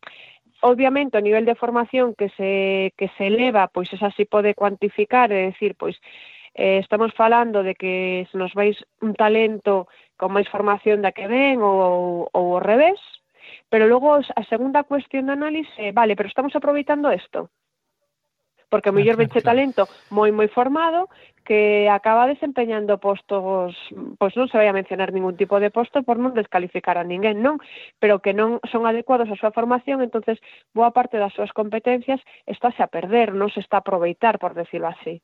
[0.63, 5.29] obviamente o nivel de formación que se, que se eleva, pois esa si pode cuantificar,
[5.35, 5.99] é dicir, pois
[6.55, 11.27] eh, estamos falando de que se nos vais un talento con máis formación da que
[11.27, 13.01] ven ou, ou ao revés,
[13.69, 17.51] pero logo a segunda cuestión de análise, vale, pero estamos aproveitando isto
[18.73, 21.13] porque o mellor venche talento moi moi formado
[21.45, 23.77] que acaba desempeñando postos,
[24.17, 27.45] pois non se vai a mencionar ningún tipo de posto por non descalificar a ninguén,
[27.45, 27.61] non,
[28.01, 30.41] pero que non son adecuados á súa formación, entonces
[30.73, 34.89] boa parte das súas competencias estáse a perder, non se está a aproveitar, por decirlo
[34.89, 35.21] así.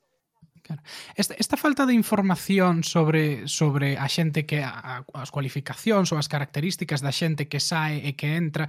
[0.62, 0.82] Claro.
[1.14, 6.28] Esta, esta falta de información sobre, sobre a xente que a, as cualificacións ou as
[6.28, 8.68] características da xente que sae e que entra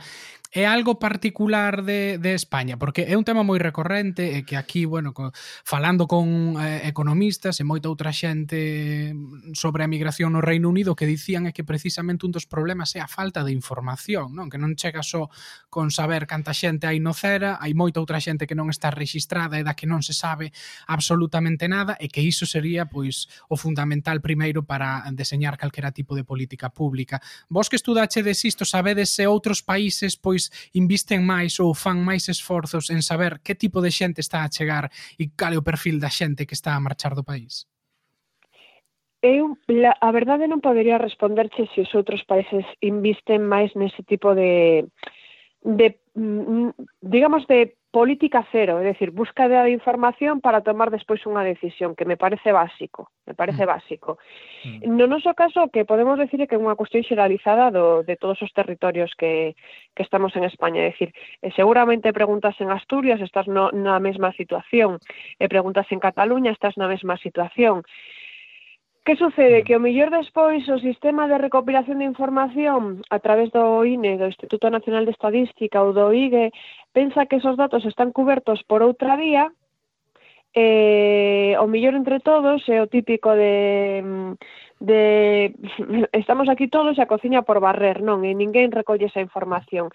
[0.52, 4.90] é algo particular de, de España porque é un tema moi recorrente e que aquí,
[4.90, 5.30] bueno, co,
[5.62, 9.14] falando con eh, economistas e moita outra xente
[9.54, 13.02] sobre a migración no Reino Unido que dicían é que precisamente un dos problemas é
[13.02, 14.50] a falta de información, non?
[14.50, 15.30] Que non chega só
[15.70, 19.62] con saber canta xente hai no Cera, hai moita outra xente que non está registrada
[19.62, 20.50] e da que non se sabe
[20.90, 26.12] absolutamente nada nada e que iso sería pois o fundamental primeiro para deseñar calquera tipo
[26.12, 27.24] de política pública.
[27.48, 32.92] Vos que estudachedes isto, sabedes se outros países pois invisten máis ou fan máis esforzos
[32.92, 36.12] en saber que tipo de xente está a chegar e cal é o perfil da
[36.12, 37.64] xente que está a marchar do país?
[39.22, 44.32] Eu, la, a verdade, non podería responderche se os outros países invisten máis nese tipo
[44.32, 44.88] de,
[45.60, 46.72] de mm, mm,
[47.04, 52.06] digamos, de política cero, é dicir, busca de información para tomar despois unha decisión, que
[52.06, 53.70] me parece básico, me parece mm.
[53.74, 54.22] básico.
[54.62, 54.94] Mm.
[54.94, 58.54] No noso caso, que podemos decir que é unha cuestión xeralizada do, de todos os
[58.54, 59.58] territorios que,
[59.98, 61.10] que estamos en España, é dicir,
[61.42, 65.02] eh, seguramente preguntas en Asturias, estás no, na mesma situación,
[65.42, 67.82] e eh, preguntas en Cataluña, estás na mesma situación.
[69.10, 69.64] Que sucede?
[69.64, 74.30] Que o millor despois o sistema de recopilación de información a través do INE, do
[74.30, 76.54] Instituto Nacional de Estadística ou do IGE,
[76.94, 79.50] pensa que esos datos están cubertos por outra vía,
[80.54, 84.06] eh, o millor entre todos é o típico de
[84.78, 85.58] de
[86.14, 88.22] estamos aquí todos e a cociña por barrer, non?
[88.22, 89.90] E ninguén recolle esa información.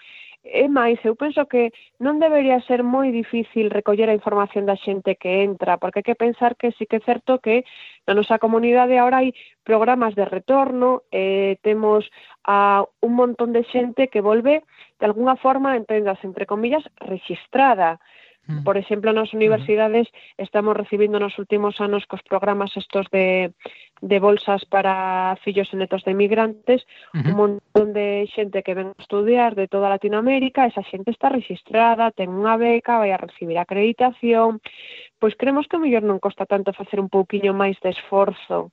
[0.44, 5.16] É máis, eu penso que non debería ser moi difícil recoller a información da xente
[5.16, 7.64] que entra, porque hai que pensar que sí que é certo que
[8.04, 9.32] na nosa comunidade agora hai
[9.64, 12.12] programas de retorno, eh, temos
[12.44, 14.68] a un montón de xente que volve
[15.00, 17.96] de alguna forma, entendas, entre comillas, registrada.
[18.46, 18.64] Mm.
[18.68, 19.36] Por exemplo, nas mm.
[19.40, 23.56] universidades estamos recibindo nos últimos anos cos programas estos de,
[24.04, 27.28] de bolsas para fillos e netos de emigrantes, uh -huh.
[27.32, 32.12] un montón de xente que ven a estudiar de toda Latinoamérica, esa xente está registrada,
[32.12, 34.60] ten unha beca, vai a recibir acreditación,
[35.16, 38.68] pois creemos que mellor non costa tanto facer un pouquiño máis de esforzo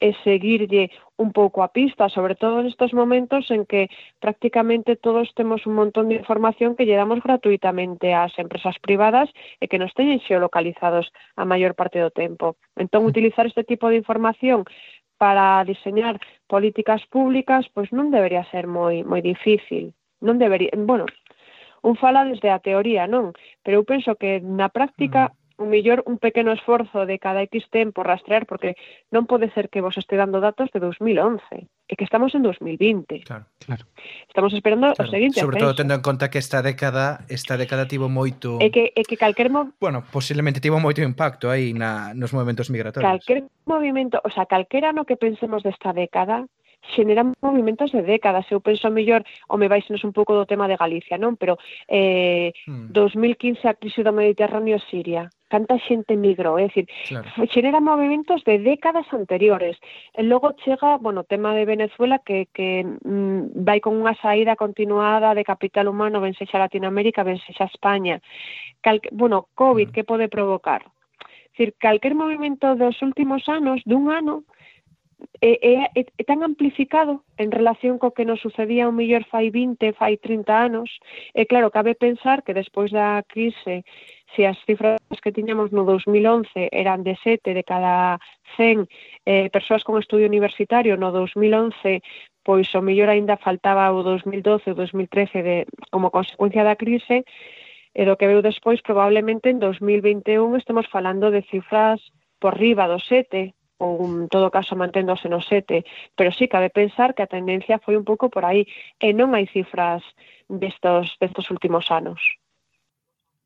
[0.00, 3.86] e seguirlle un pouco a pista, sobre todo nestes momentos en que
[4.18, 9.30] prácticamente todos temos un montón de información que lle damos gratuitamente ás empresas privadas
[9.62, 12.58] e que nos teñen xeolocalizados a maior parte do tempo.
[12.74, 13.10] Entón, mm.
[13.14, 14.66] utilizar este tipo de información
[15.16, 16.18] para diseñar
[16.50, 19.94] políticas públicas, pois non debería ser moi moi difícil.
[20.18, 21.06] Non debería, bueno,
[21.84, 23.30] un fala desde a teoría, non,
[23.62, 27.70] pero eu penso que na práctica mm o millor un pequeno esforzo de cada X
[27.70, 28.74] tempo rastrear, porque
[29.14, 33.22] non pode ser que vos este dando datos de 2011, e que estamos en 2020.
[33.22, 33.84] Claro, claro.
[34.26, 35.06] Estamos esperando claro.
[35.06, 38.58] o seguinte Sobre todo tendo en conta que esta década esta década tivo moito...
[38.58, 39.52] É que, é que calquer...
[39.52, 39.70] Mo...
[39.78, 43.06] Bueno, posiblemente tivo moito impacto aí na, nos movimentos migratorios.
[43.06, 46.50] Calquer movimento, o sea, calquera no que pensemos desta década,
[46.92, 48.44] xeneran movimentos de décadas.
[48.50, 51.36] Eu penso mellor, o me vais un pouco do tema de Galicia, non?
[51.40, 51.56] Pero
[51.88, 52.92] eh, hmm.
[52.92, 57.46] 2015 a crise do Mediterráneo Siria canta xente migrou, é dicir, claro.
[57.54, 59.78] xenera movimentos de décadas anteriores.
[60.18, 64.58] E logo chega, bueno, o tema de Venezuela que, que mm, vai con unha saída
[64.58, 68.18] continuada de capital humano, ben sexa Latinoamérica, ben sexa España.
[68.82, 69.94] Cal, bueno, COVID, mm.
[69.94, 70.82] que pode provocar?
[71.54, 74.42] Dicir, calquer movimento dos últimos anos, dun ano,
[75.40, 79.50] é, é, é, é tan amplificado en relación co que nos sucedía o mellor fai
[79.50, 80.88] 20, fai 30 anos,
[81.34, 83.86] e claro, cabe pensar que despois da crise
[84.34, 88.18] se as cifras que tiñamos no 2011 eran de 7 de cada
[88.56, 88.88] 100
[89.24, 92.02] eh, persoas con estudio universitario, no 2011
[92.44, 95.56] pois o mellor aínda faltaba o 2012 ou 2013 de,
[95.88, 97.24] como consecuencia da crise,
[97.94, 102.02] e do que veu despois probablemente en 2021 estemos falando de cifras
[102.42, 107.16] por riba do 7, ou en todo caso manténdose no 7, pero sí cabe pensar
[107.16, 108.68] que a tendencia foi un pouco por aí
[109.00, 110.04] e non hai cifras
[110.50, 112.20] destos, destos últimos anos.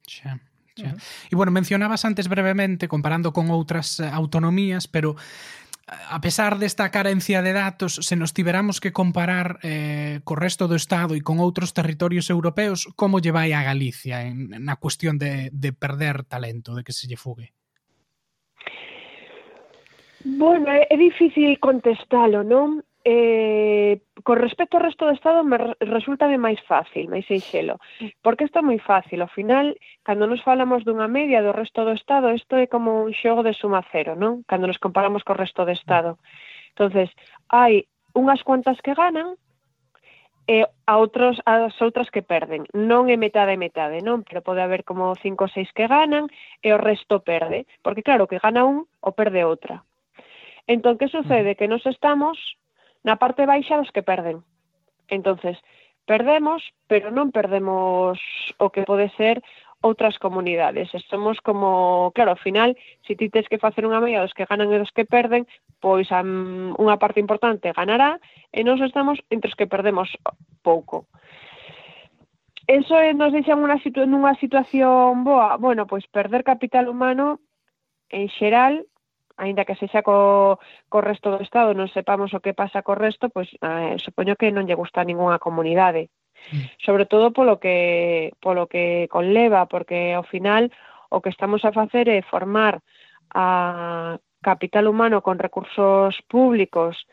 [0.08, 0.47] Xa.
[0.78, 0.86] Che.
[0.86, 1.32] Uh -huh.
[1.32, 6.90] E bueno, mencionabas antes brevemente comparando con outras eh, autonomías, pero eh, a pesar desta
[6.94, 11.42] carencia de datos, se nos tiveramos que comparar eh, co resto do Estado e con
[11.42, 16.78] outros territorios europeos, como lle vai a Galicia en, na cuestión de, de perder talento,
[16.78, 17.50] de que se lle fugue?
[20.24, 22.86] Bueno, é, é difícil contestalo, non?
[23.08, 27.80] eh, con respecto ao resto do Estado me resulta máis fácil, máis sinxelo.
[28.20, 29.24] Porque isto é moi fácil.
[29.24, 29.72] Ao final,
[30.04, 33.56] cando nos falamos dunha media do resto do Estado, isto é como un xogo de
[33.56, 34.44] suma cero, non?
[34.44, 36.20] Cando nos comparamos co resto do Estado.
[36.76, 37.08] entonces
[37.48, 39.40] hai unhas cuantas que ganan
[40.44, 42.68] e a outros, as outras que perden.
[42.76, 44.20] Non é metade e metade, non?
[44.20, 46.28] Pero pode haber como cinco ou seis que ganan
[46.60, 47.64] e o resto perde.
[47.80, 49.80] Porque claro, que gana un ou perde outra.
[50.68, 51.56] Entón, que sucede?
[51.56, 52.36] Que nos estamos
[53.02, 54.42] na parte baixa dos que perden.
[55.08, 55.58] Entonces,
[56.08, 58.16] perdemos, pero non perdemos
[58.56, 59.44] o que pode ser
[59.80, 60.90] outras comunidades.
[61.06, 62.74] Somos como, claro, ao final,
[63.06, 65.46] se ti tens que facer unha media dos que ganan e dos que perden,
[65.78, 68.18] pois um, unha parte importante ganará
[68.50, 70.10] e nós estamos entre os que perdemos
[70.66, 71.06] pouco.
[72.66, 75.56] Eso nos deixa unha situ nunha situación boa.
[75.56, 77.38] Bueno, pois perder capital humano
[78.10, 78.84] en xeral
[79.38, 80.58] aínda que sexa co,
[80.90, 84.50] co resto do Estado non sepamos o que pasa co resto, pois eh, supoño que
[84.50, 86.10] non lle gusta a ninguna comunidade.
[86.50, 86.66] Mm.
[86.82, 90.74] Sobre todo polo que, polo que conleva, porque ao final
[91.08, 92.82] o que estamos a facer é formar
[93.32, 97.06] a capital humano con recursos públicos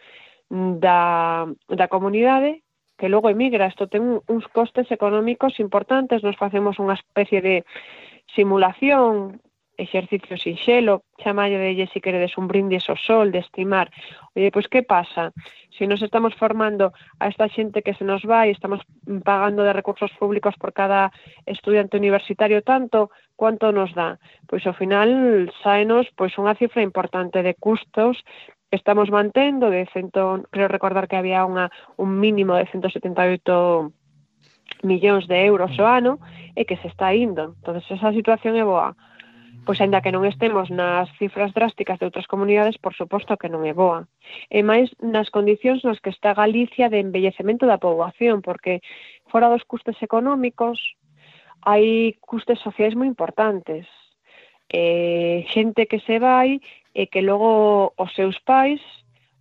[0.50, 2.66] da, da comunidade
[2.98, 3.68] que logo emigra.
[3.68, 7.56] Isto ten uns costes económicos importantes, nos facemos unha especie de
[8.32, 9.42] simulación
[9.78, 13.92] exercicio sinxelo, chamalle de se queredes un brindis ao sol, de estimar.
[14.36, 15.32] Oye, pois que pasa?
[15.78, 18.82] Se nos estamos formando a esta xente que se nos vai, estamos
[19.24, 21.12] pagando de recursos públicos por cada
[21.46, 24.20] estudiante universitario tanto, quanto nos dá?
[24.48, 28.24] Pois ao final saenos pois unha cifra importante de custos
[28.70, 33.92] que estamos mantendo de cento, creo recordar que había unha, un mínimo de 178
[34.84, 35.92] millóns de euros o mm.
[36.00, 36.14] ano
[36.56, 37.56] e que se está indo.
[37.60, 38.96] Entonces esa situación é boa.
[39.66, 43.66] Pois aínda que non estemos nas cifras drásticas de outras comunidades, por suposto que non
[43.66, 44.06] é boa.
[44.54, 48.86] E máis nas condicións nas que está Galicia de embellecemento da poboación, porque
[49.26, 50.78] fora dos custes económicos
[51.66, 53.90] hai custes sociais moi importantes.
[54.70, 56.62] Eh, xente que se vai
[56.94, 58.82] e que logo os seus pais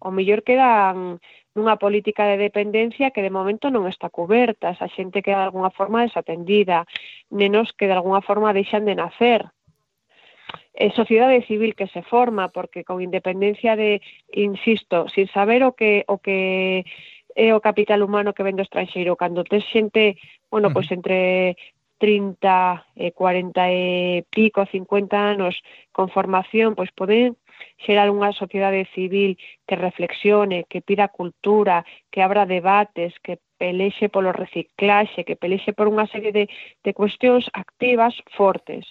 [0.00, 1.20] o mellor quedan
[1.52, 5.68] nunha política de dependencia que de momento non está coberta, esa xente que de alguna
[5.68, 6.88] forma desatendida,
[7.28, 9.52] nenos que de alguna forma deixan de nacer,
[10.74, 16.04] eh, sociedade civil que se forma, porque con independencia de, insisto, sin saber o que
[16.08, 16.84] o que
[17.34, 20.18] é o capital humano que vende estranxeiro, cando tes xente,
[20.50, 21.56] bueno, pois pues entre
[21.98, 27.38] 30, eh, 40 e pico, 50 anos con formación, pois poden
[27.78, 34.34] xerar unha sociedade civil que reflexione, que pida cultura, que abra debates, que pelexe polo
[34.34, 36.44] reciclaxe, que pelexe por unha serie de,
[36.82, 38.84] de cuestións activas fortes.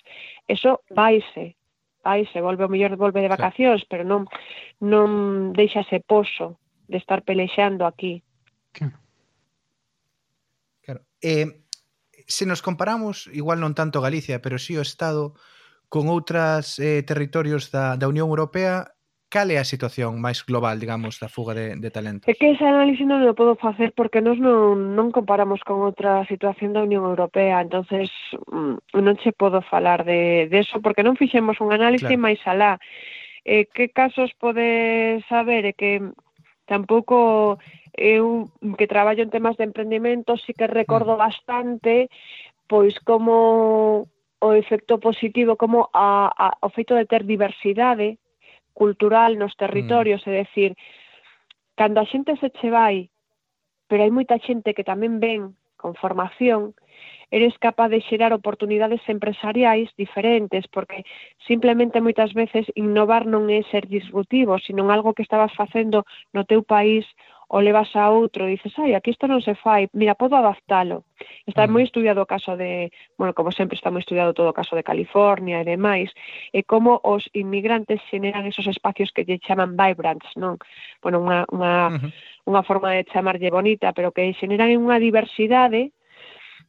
[0.48, 1.56] Eso vaise,
[2.04, 3.90] aí se volve o mellor volve de vacacións, claro.
[3.90, 4.22] pero non
[4.84, 5.08] non
[5.56, 8.22] deixa ese poso de estar pelexando aquí.
[8.76, 9.00] Claro.
[10.84, 11.02] claro.
[11.24, 11.64] Eh,
[12.28, 15.34] se nos comparamos, igual non tanto Galicia, pero si sí o Estado
[15.88, 18.98] con outras eh, territorios da, da Unión Europea,
[19.34, 22.30] cal é a situación máis global, digamos, da fuga de, de talentos?
[22.30, 26.22] É que ese análise non o podo facer porque nós non, non comparamos con outra
[26.30, 28.14] situación da Unión Europea, entonces
[28.54, 32.22] mm, non che podo falar de, de eso porque non fixemos un análise claro.
[32.22, 32.78] máis alá.
[33.42, 35.98] Eh, que casos pode saber é que
[36.70, 37.58] tampouco
[37.98, 41.22] eu que traballo en temas de emprendimento sí que recordo mm.
[41.26, 41.94] bastante
[42.70, 44.06] pois como
[44.40, 48.22] o efecto positivo como a, a, o feito de ter diversidade
[48.74, 49.60] cultural nos mm.
[49.62, 50.30] territorios, mm.
[50.30, 50.72] é dicir,
[51.76, 53.10] cando a xente se che vai,
[53.88, 56.74] pero hai moita xente que tamén ven con formación,
[57.34, 61.04] eres capaz de xerar oportunidades empresariais diferentes, porque
[61.50, 66.62] simplemente moitas veces innovar non é ser disruptivo, sino algo que estabas facendo no teu
[66.64, 67.04] país
[67.54, 71.06] o levas a outro e dices, ai, aquí isto non se fai, mira, podo adaptalo.
[71.46, 74.74] Está moi estudiado o caso de, bueno, como sempre está moi estudiado todo o caso
[74.74, 76.10] de California e demais,
[76.50, 80.58] e como os inmigrantes xeneran esos espacios que lle chaman vibrants, non?
[80.98, 82.10] Bueno, unha, unha, uh -huh.
[82.50, 85.94] unha forma de chamarlle bonita, pero que xeneran unha diversidade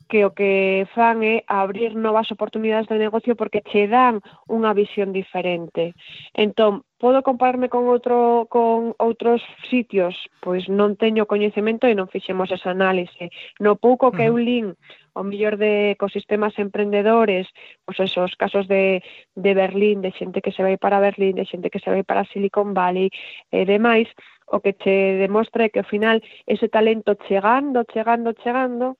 [0.08, 4.20] que o que fan é abrir novas oportunidades de negocio porque che dan
[4.52, 5.96] unha visión diferente.
[6.36, 12.48] Entón, Podo compararme con outro con outros sitios, pois non teño coñecemento e non fixemos
[12.48, 13.28] esa análise.
[13.60, 14.72] No pouco que eu lin
[15.12, 17.44] o mellor de ecosistemas emprendedores,
[17.84, 19.04] pois esos casos de,
[19.36, 22.24] de Berlín, de xente que se vai para Berlín, de xente que se vai para
[22.32, 23.12] Silicon Valley
[23.52, 24.08] e demais,
[24.48, 28.96] o que che demostra é que ao final ese talento chegando, chegando, chegando,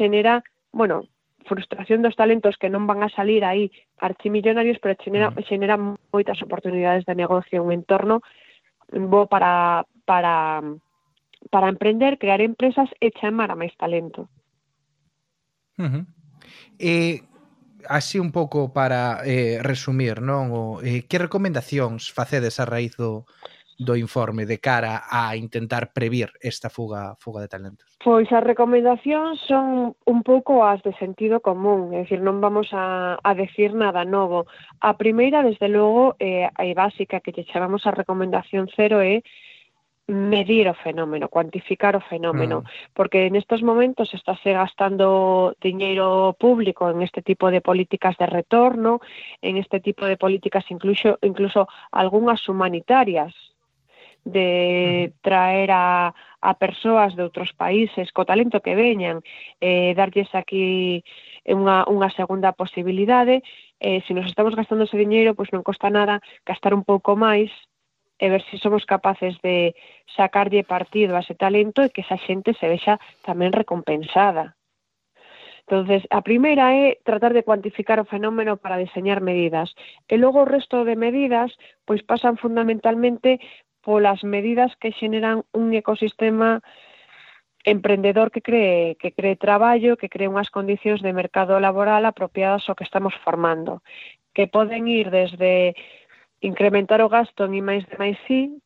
[0.00, 0.40] xenera,
[0.72, 1.12] bueno,
[1.44, 5.44] frustración dos talentos que non van a salir aí archimillonarios, pero xenera, mm.
[5.46, 5.80] xeneran
[6.10, 8.24] moitas oportunidades de negocio, un entorno
[8.90, 10.62] bo para, para,
[11.50, 14.28] para emprender, crear empresas e chamar a máis talento.
[15.78, 16.04] Uh -huh.
[16.78, 17.24] E
[17.88, 20.50] así un pouco para eh, resumir, non?
[20.52, 23.28] O, eh, que recomendacións facedes a raíz do,
[23.78, 27.98] do informe de cara a intentar previr esta fuga fuga de talentos?
[28.02, 33.16] Pois as recomendacións son un pouco as de sentido común, é dicir, non vamos a,
[33.18, 34.46] a decir nada novo.
[34.78, 39.24] A primeira, desde logo, é, eh, é básica, que lle chamamos a recomendación cero é
[40.06, 42.92] medir o fenómeno, cuantificar o fenómeno, mm.
[42.92, 49.00] porque en estos momentos estáse gastando diñeiro público en este tipo de políticas de retorno,
[49.40, 53.32] en este tipo de políticas incluso incluso algunhas humanitarias,
[54.24, 59.20] de traer a, a persoas de outros países co talento que veñan
[59.60, 61.04] e eh, darlles aquí
[61.44, 63.44] unha, unha segunda posibilidade
[63.80, 67.52] eh, se nos estamos gastando ese diñeiro pois non costa nada gastar un pouco máis
[68.16, 69.76] e ver se somos capaces de
[70.16, 72.96] sacarlle partido a ese talento e que esa xente se vexa
[73.26, 74.56] tamén recompensada.
[75.64, 79.72] Entonces, a primeira é tratar de cuantificar o fenómeno para diseñar medidas.
[80.12, 81.56] E logo o resto de medidas
[81.88, 83.40] pois pasan fundamentalmente
[83.84, 86.64] polas medidas que xeneran un ecosistema
[87.64, 92.76] emprendedor que cree que cree traballo, que cree unhas condicións de mercado laboral apropiadas ao
[92.76, 93.84] que estamos formando,
[94.34, 95.76] que poden ir desde
[96.40, 98.60] incrementar o gasto en máis de máis sí,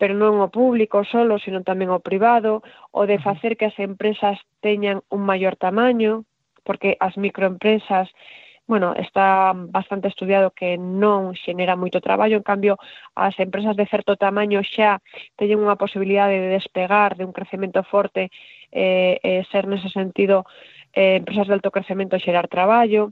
[0.00, 4.40] pero non o público solo, sino tamén o privado, o de facer que as empresas
[4.58, 6.24] teñan un maior tamaño,
[6.66, 8.08] porque as microempresas
[8.70, 12.78] bueno, está bastante estudiado que non xenera moito traballo, en cambio
[13.18, 15.02] as empresas de certo tamaño xa
[15.34, 18.30] teñen unha posibilidade de despegar de un crecemento forte
[18.70, 20.46] eh, eh, ser nese sentido
[20.94, 23.10] eh, empresas de alto crecemento xerar traballo,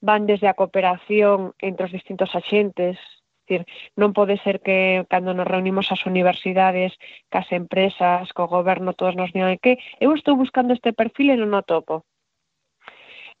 [0.00, 2.96] van desde a cooperación entre os distintos axentes,
[3.44, 3.68] decir,
[4.00, 6.96] non pode ser que cando nos reunimos as universidades,
[7.28, 11.52] cas empresas, co goberno, todos nos digan que eu estou buscando este perfil e non
[11.52, 12.08] o topo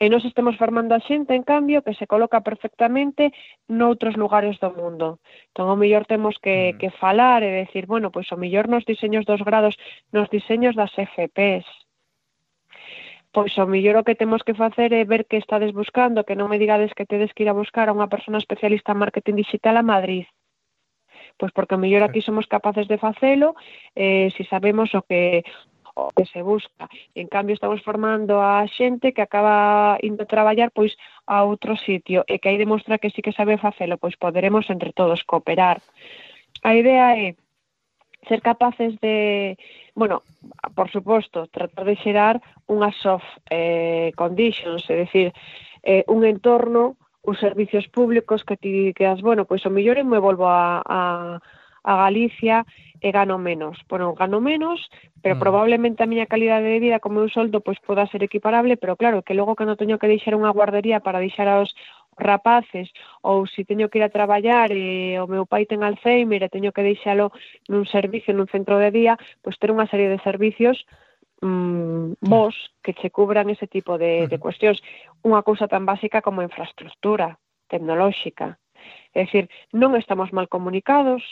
[0.02, 3.30] E nós estemos formando a xente, en cambio, que se coloca perfectamente
[3.70, 5.22] noutros lugares do mundo.
[5.54, 6.78] Entón, o mellor temos que, mm.
[6.82, 9.78] que falar e decir, bueno, pois o mellor nos diseños dos grados,
[10.10, 11.66] nos diseños das FPs,
[13.34, 16.50] pois o mellor o que temos que facer é ver que estades buscando, que non
[16.50, 19.74] me digades que tedes que ir a buscar a unha persona especialista en marketing digital
[19.78, 20.26] a Madrid.
[21.38, 23.58] Pois porque o mellor aquí somos capaces de facelo,
[23.98, 25.42] eh, se si sabemos o que
[25.94, 26.88] o que se busca.
[27.14, 30.92] En cambio, estamos formando a xente que acaba indo a traballar pois
[31.26, 34.92] a outro sitio e que aí demostra que sí que sabe facelo, pois poderemos entre
[34.92, 35.78] todos cooperar.
[36.62, 37.38] A idea é
[38.28, 39.56] ser capaces de,
[39.94, 40.22] bueno,
[40.74, 45.28] por suposto, tratar de xerar unhas soft eh, conditions, é dicir,
[45.84, 50.48] eh, un entorno, os servicios públicos que ti quedas, bueno, pois o mellor me volvo
[50.48, 51.00] a, a
[51.84, 52.64] a Galicia
[53.04, 53.76] e gano menos.
[53.88, 54.80] Bueno, gano menos,
[55.20, 55.38] pero mm.
[55.38, 59.20] probablemente a miña calidade de vida como un soldo pois poda ser equiparable, pero claro,
[59.20, 61.76] que logo cando teño que deixar unha guardería para deixar aos
[62.16, 62.88] rapaces
[63.20, 66.72] ou se teño que ir a traballar e o meu pai ten Alzheimer e teño
[66.72, 67.28] que deixalo
[67.68, 70.80] nun servicio, nun centro de día, pois ter unha serie de servicios
[71.44, 74.28] mmm, vos que che cubran ese tipo de, mm.
[74.32, 74.80] de cuestións.
[75.20, 77.36] Unha cousa tan básica como infraestructura
[77.68, 78.56] tecnolóxica.
[79.12, 81.22] É dicir, non estamos mal comunicados,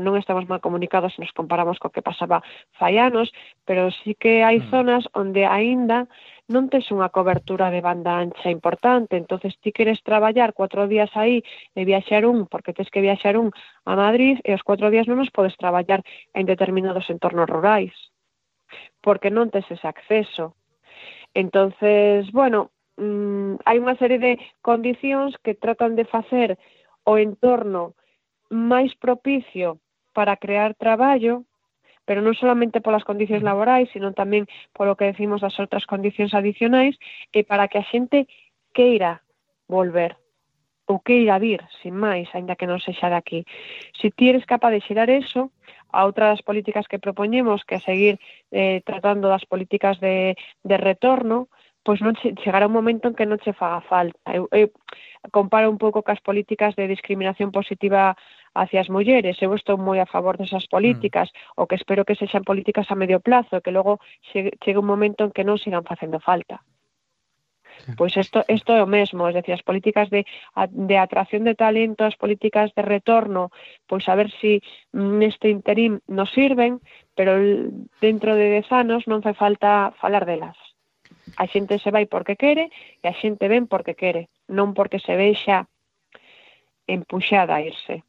[0.00, 2.42] non estamos mal comunicados se nos comparamos co que pasaba
[2.78, 3.30] fai anos,
[3.64, 4.68] pero sí que hai mm.
[4.70, 6.06] zonas onde aínda
[6.52, 11.40] non tes unha cobertura de banda ancha importante, entonces ti queres traballar cuatro días aí
[11.72, 13.48] e viaxar un, porque tes que viaxar un
[13.88, 16.04] a Madrid e os cuatro días non os podes traballar
[16.36, 17.94] en determinados entornos rurais,
[19.00, 20.52] porque non tes ese acceso.
[21.32, 22.70] Entonces, bueno,
[23.00, 26.60] mmm, hai unha serie de condicións que tratan de facer
[27.08, 27.96] o entorno
[28.52, 29.80] máis propicio
[30.16, 31.44] para crear traballo,
[32.06, 36.94] pero non solamente polas condicións laborais, sino tamén polo que decimos das outras condicións adicionais,
[37.34, 38.30] e para que a xente
[38.72, 39.20] queira
[39.66, 40.16] volver
[40.86, 43.48] ou queira vir, sin máis, aínda que non sexa daqui.
[43.96, 45.48] Se ti eres capaz de xerar eso,
[45.88, 48.20] a outra das políticas que propoñemos, que é seguir
[48.52, 51.48] eh, tratando das políticas de, de retorno,
[51.84, 54.28] pois non che, chegará un momento en que non che faga falta.
[54.28, 54.68] Eu, eu
[55.32, 58.16] comparo un pouco cas políticas de discriminación positiva
[58.54, 59.36] hacia as mulleres.
[59.42, 61.60] Eu estou moi a favor desas políticas, mm.
[61.60, 64.00] o que espero que sexan políticas a medio plazo, que logo
[64.30, 66.62] chegue un momento en que non sigan facendo falta.
[67.98, 70.24] Pois isto isto é o mesmo, es decir, as políticas de,
[70.70, 73.50] de atracción de talento, as políticas de retorno,
[73.86, 76.80] pois a ver si neste interim nos sirven,
[77.14, 77.36] pero
[78.00, 80.56] dentro de 10 anos non fai falta falar delas.
[81.36, 82.70] A xente se vai porque quere
[83.02, 85.66] e a xente ven porque quere, non porque se vexa
[86.86, 88.04] empuxada a irse.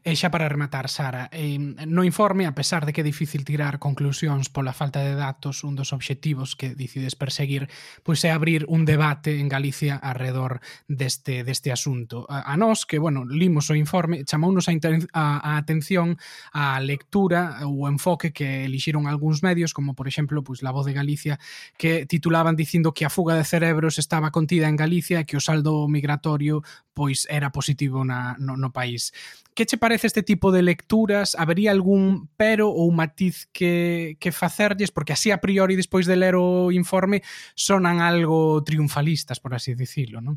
[0.00, 3.76] E xa para rematar, Sara, eh, no informe, a pesar de que é difícil tirar
[3.76, 7.68] conclusións pola falta de datos, un dos obxectivos que decides perseguir
[8.00, 12.24] pois é abrir un debate en Galicia alrededor deste, deste asunto.
[12.32, 14.74] A, a nós, que, bueno, limos o informe, chamounos a,
[15.12, 16.16] a, a atención
[16.56, 20.96] a lectura ou enfoque que elixiron algúns medios, como, por exemplo, pois, La Voz de
[20.96, 21.36] Galicia,
[21.76, 25.44] que titulaban dicindo que a fuga de cerebros estaba contida en Galicia e que o
[25.44, 26.64] saldo migratorio
[27.00, 29.16] pois era positivo na, no, no país.
[29.56, 31.32] Que che parece este tipo de lecturas?
[31.32, 34.92] Habería algún pero ou matiz que, que facerlles?
[34.92, 37.24] Porque así a priori, despois de ler o informe,
[37.56, 40.36] sonan algo triunfalistas, por así dicilo, non?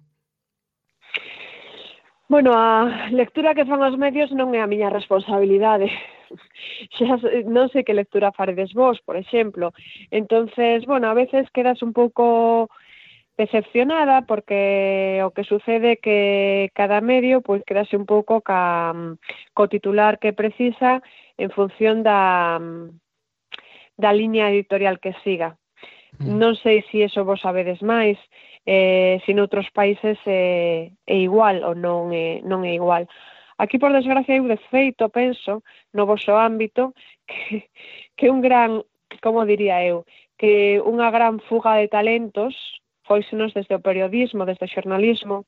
[2.32, 5.92] Bueno, a lectura que fan os medios non é a miña responsabilidade.
[6.96, 9.76] Xa non sei que lectura faredes vos, por exemplo.
[10.16, 12.72] Entonces, bueno, a veces quedas un pouco
[13.38, 18.94] decepcionada porque o que sucede que cada medio pois quedase un pouco ca,
[19.54, 21.02] co titular que precisa
[21.38, 22.62] en función da,
[23.98, 25.58] da liña editorial que siga.
[26.22, 26.38] Mm.
[26.38, 28.22] Non sei se si eso vos sabedes máis,
[28.70, 33.10] eh, se noutros países eh, é igual ou non é, non é igual.
[33.58, 36.94] Aquí, por desgracia, eu de feito penso no vosso ámbito
[37.26, 37.70] que,
[38.14, 38.86] que un gran,
[39.26, 40.06] como diría eu,
[40.38, 42.54] que unha gran fuga de talentos
[43.04, 45.46] foisenos desde o periodismo, desde o xornalismo,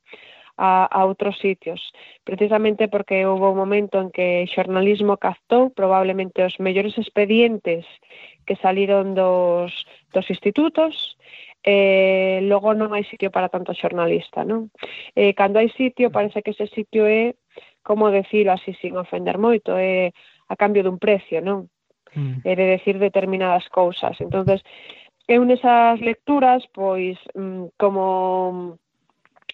[0.58, 1.92] a, a outros sitios,
[2.24, 7.84] precisamente porque houve un momento en que o xornalismo captou probablemente os mellores expedientes
[8.48, 9.72] que saliron dos,
[10.16, 11.20] dos institutos,
[11.66, 14.72] eh, logo non hai sitio para tanto xornalista, non?
[15.18, 17.36] Eh, cando hai sitio, parece que ese sitio é,
[17.84, 20.16] como decirlo así sin ofender moito, é
[20.48, 21.68] a cambio dun precio, non?
[22.16, 22.48] Mm.
[22.48, 24.16] É de decir determinadas cousas.
[24.24, 24.64] entonces
[25.28, 28.78] eu nesas lecturas, pois, mm, como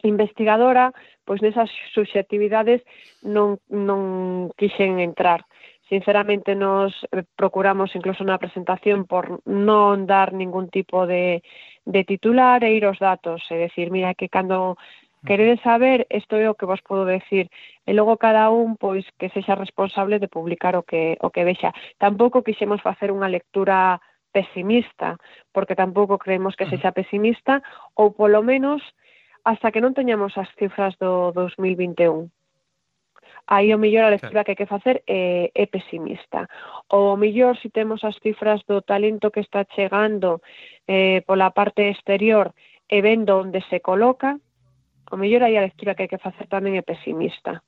[0.03, 0.91] investigadora,
[1.25, 2.81] pois nesas subjetividades
[3.23, 5.45] non, non quixen entrar.
[5.91, 6.95] Sinceramente, nos
[7.35, 11.43] procuramos incluso na presentación por non dar ningún tipo de,
[11.83, 13.43] de titular e ir os datos.
[13.51, 15.27] É dicir, mira, que cando mm.
[15.27, 17.51] queredes saber, isto é o que vos podo decir.
[17.85, 21.75] E logo cada un, pois, que sexa responsable de publicar o que, o que vexa.
[21.99, 23.99] Tampouco quixemos facer unha lectura
[24.31, 25.19] pesimista,
[25.51, 26.97] porque tampouco creemos que sexa mm.
[26.97, 27.53] pesimista,
[27.95, 28.81] ou polo menos
[29.43, 32.31] hasta que non teñamos as cifras do 2021.
[33.47, 36.47] Aí o mellor a lectura que hai que facer é, é pesimista.
[36.93, 40.41] Ou o mellor se si temos as cifras do talento que está chegando
[40.87, 42.53] eh, pola parte exterior
[42.87, 44.39] e vendo onde se coloca,
[45.11, 47.59] o mellor aí a lectura que hai que facer tamén é pesimista.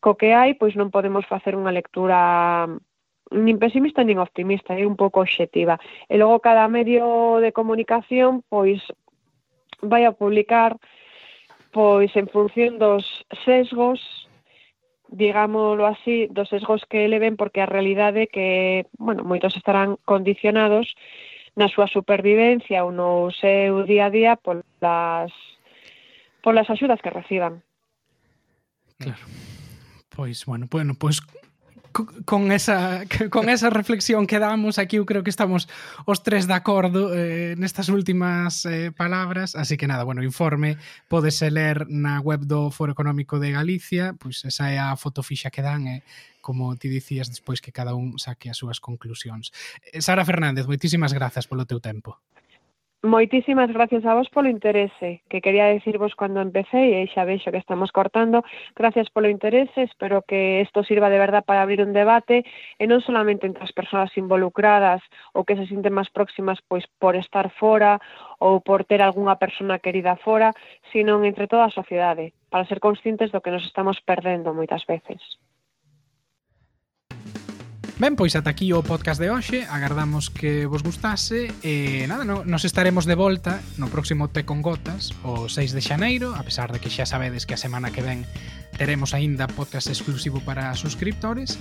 [0.00, 2.70] Co que hai, pois non podemos facer unha lectura
[3.30, 5.78] nin pesimista nin optimista, é un pouco obxectiva.
[6.08, 8.82] E logo cada medio de comunicación pois
[9.82, 10.78] vai a publicar
[11.74, 13.04] pois en función dos
[13.44, 14.00] sesgos
[15.08, 20.94] digámoslo así, dos sesgos que eleven porque a realidade que, bueno, moitos estarán condicionados
[21.56, 25.32] na súa supervivencia ou no seu día a día polas
[26.44, 27.64] polas axudas que reciban.
[29.00, 29.24] Claro.
[30.12, 31.22] Pois, bueno, bueno, pois
[32.24, 35.68] con esa con esa reflexión que damos aquí eu creo que estamos
[36.04, 40.76] os tres de acordo eh, nestas últimas eh, palabras, así que nada, bueno, informe
[41.08, 45.64] podese ler na web do Foro Económico de Galicia, pois esa é a fotofixa que
[45.64, 46.02] dan e eh,
[46.46, 49.50] como ti dicías despois que cada un saque as súas conclusións.
[49.90, 52.22] Eh, Sara Fernández, moitísimas grazas polo teu tempo.
[53.06, 57.62] Moitísimas gracias a vos polo interese, que quería decirvos cando empecé e xa vexo que
[57.62, 58.42] estamos cortando.
[58.74, 62.42] Gracias polo interese, espero que isto sirva de verdad para abrir un debate
[62.82, 65.06] e non solamente entre as persoas involucradas
[65.38, 68.02] ou que se sinten máis próximas pois por estar fora
[68.42, 70.50] ou por ter algunha persona querida fora,
[70.90, 75.22] sino entre toda a sociedade, para ser conscientes do que nos estamos perdendo moitas veces.
[77.98, 82.44] Ben, pois ata aquí o podcast de hoxe Agardamos que vos gustase E nada, no,
[82.44, 86.76] nos estaremos de volta No próximo Te con Gotas O 6 de Xaneiro A pesar
[86.76, 88.28] de que xa sabedes que a semana que ven
[88.76, 91.58] teremos aínda podcast exclusivo para suscriptores.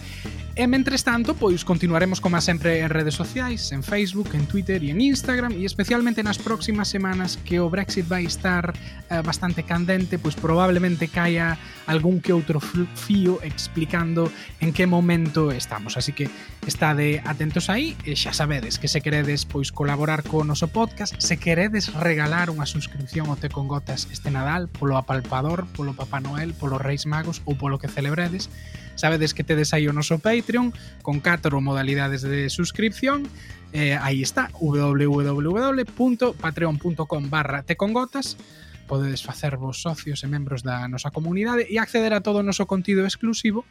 [0.55, 4.91] E mentres tanto, pois continuaremos como sempre en redes sociais, en Facebook, en Twitter e
[4.91, 10.16] en Instagram e especialmente nas próximas semanas que o Brexit vai estar eh, bastante candente,
[10.16, 14.32] pois probablemente caia algún que outro fío explicando
[14.63, 15.99] en que momento estamos.
[15.99, 16.32] Así que
[16.63, 21.36] estade atentos aí e xa sabedes que se queredes pois colaborar co noso podcast, se
[21.36, 26.55] queredes regalar unha suscripción ao Te con Gotas este Nadal polo apalpador, polo Papá Noel,
[26.57, 28.49] polo Reis Reis Magos ou polo que celebredes.
[28.97, 30.74] Sabedes que tedes aí o noso Patreon
[31.06, 33.30] con 4 modalidades de suscripción.
[33.72, 38.41] Eh, aí está, www.patreon.com barra tecongotas
[38.86, 43.01] podedes facervos socios e membros da nosa comunidade e acceder a todo o noso contido
[43.01, 43.66] exclusivo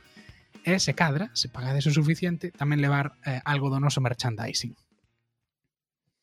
[0.66, 4.74] e se cadra, se pagades o suficiente, tamén levar eh, algo do noso merchandising.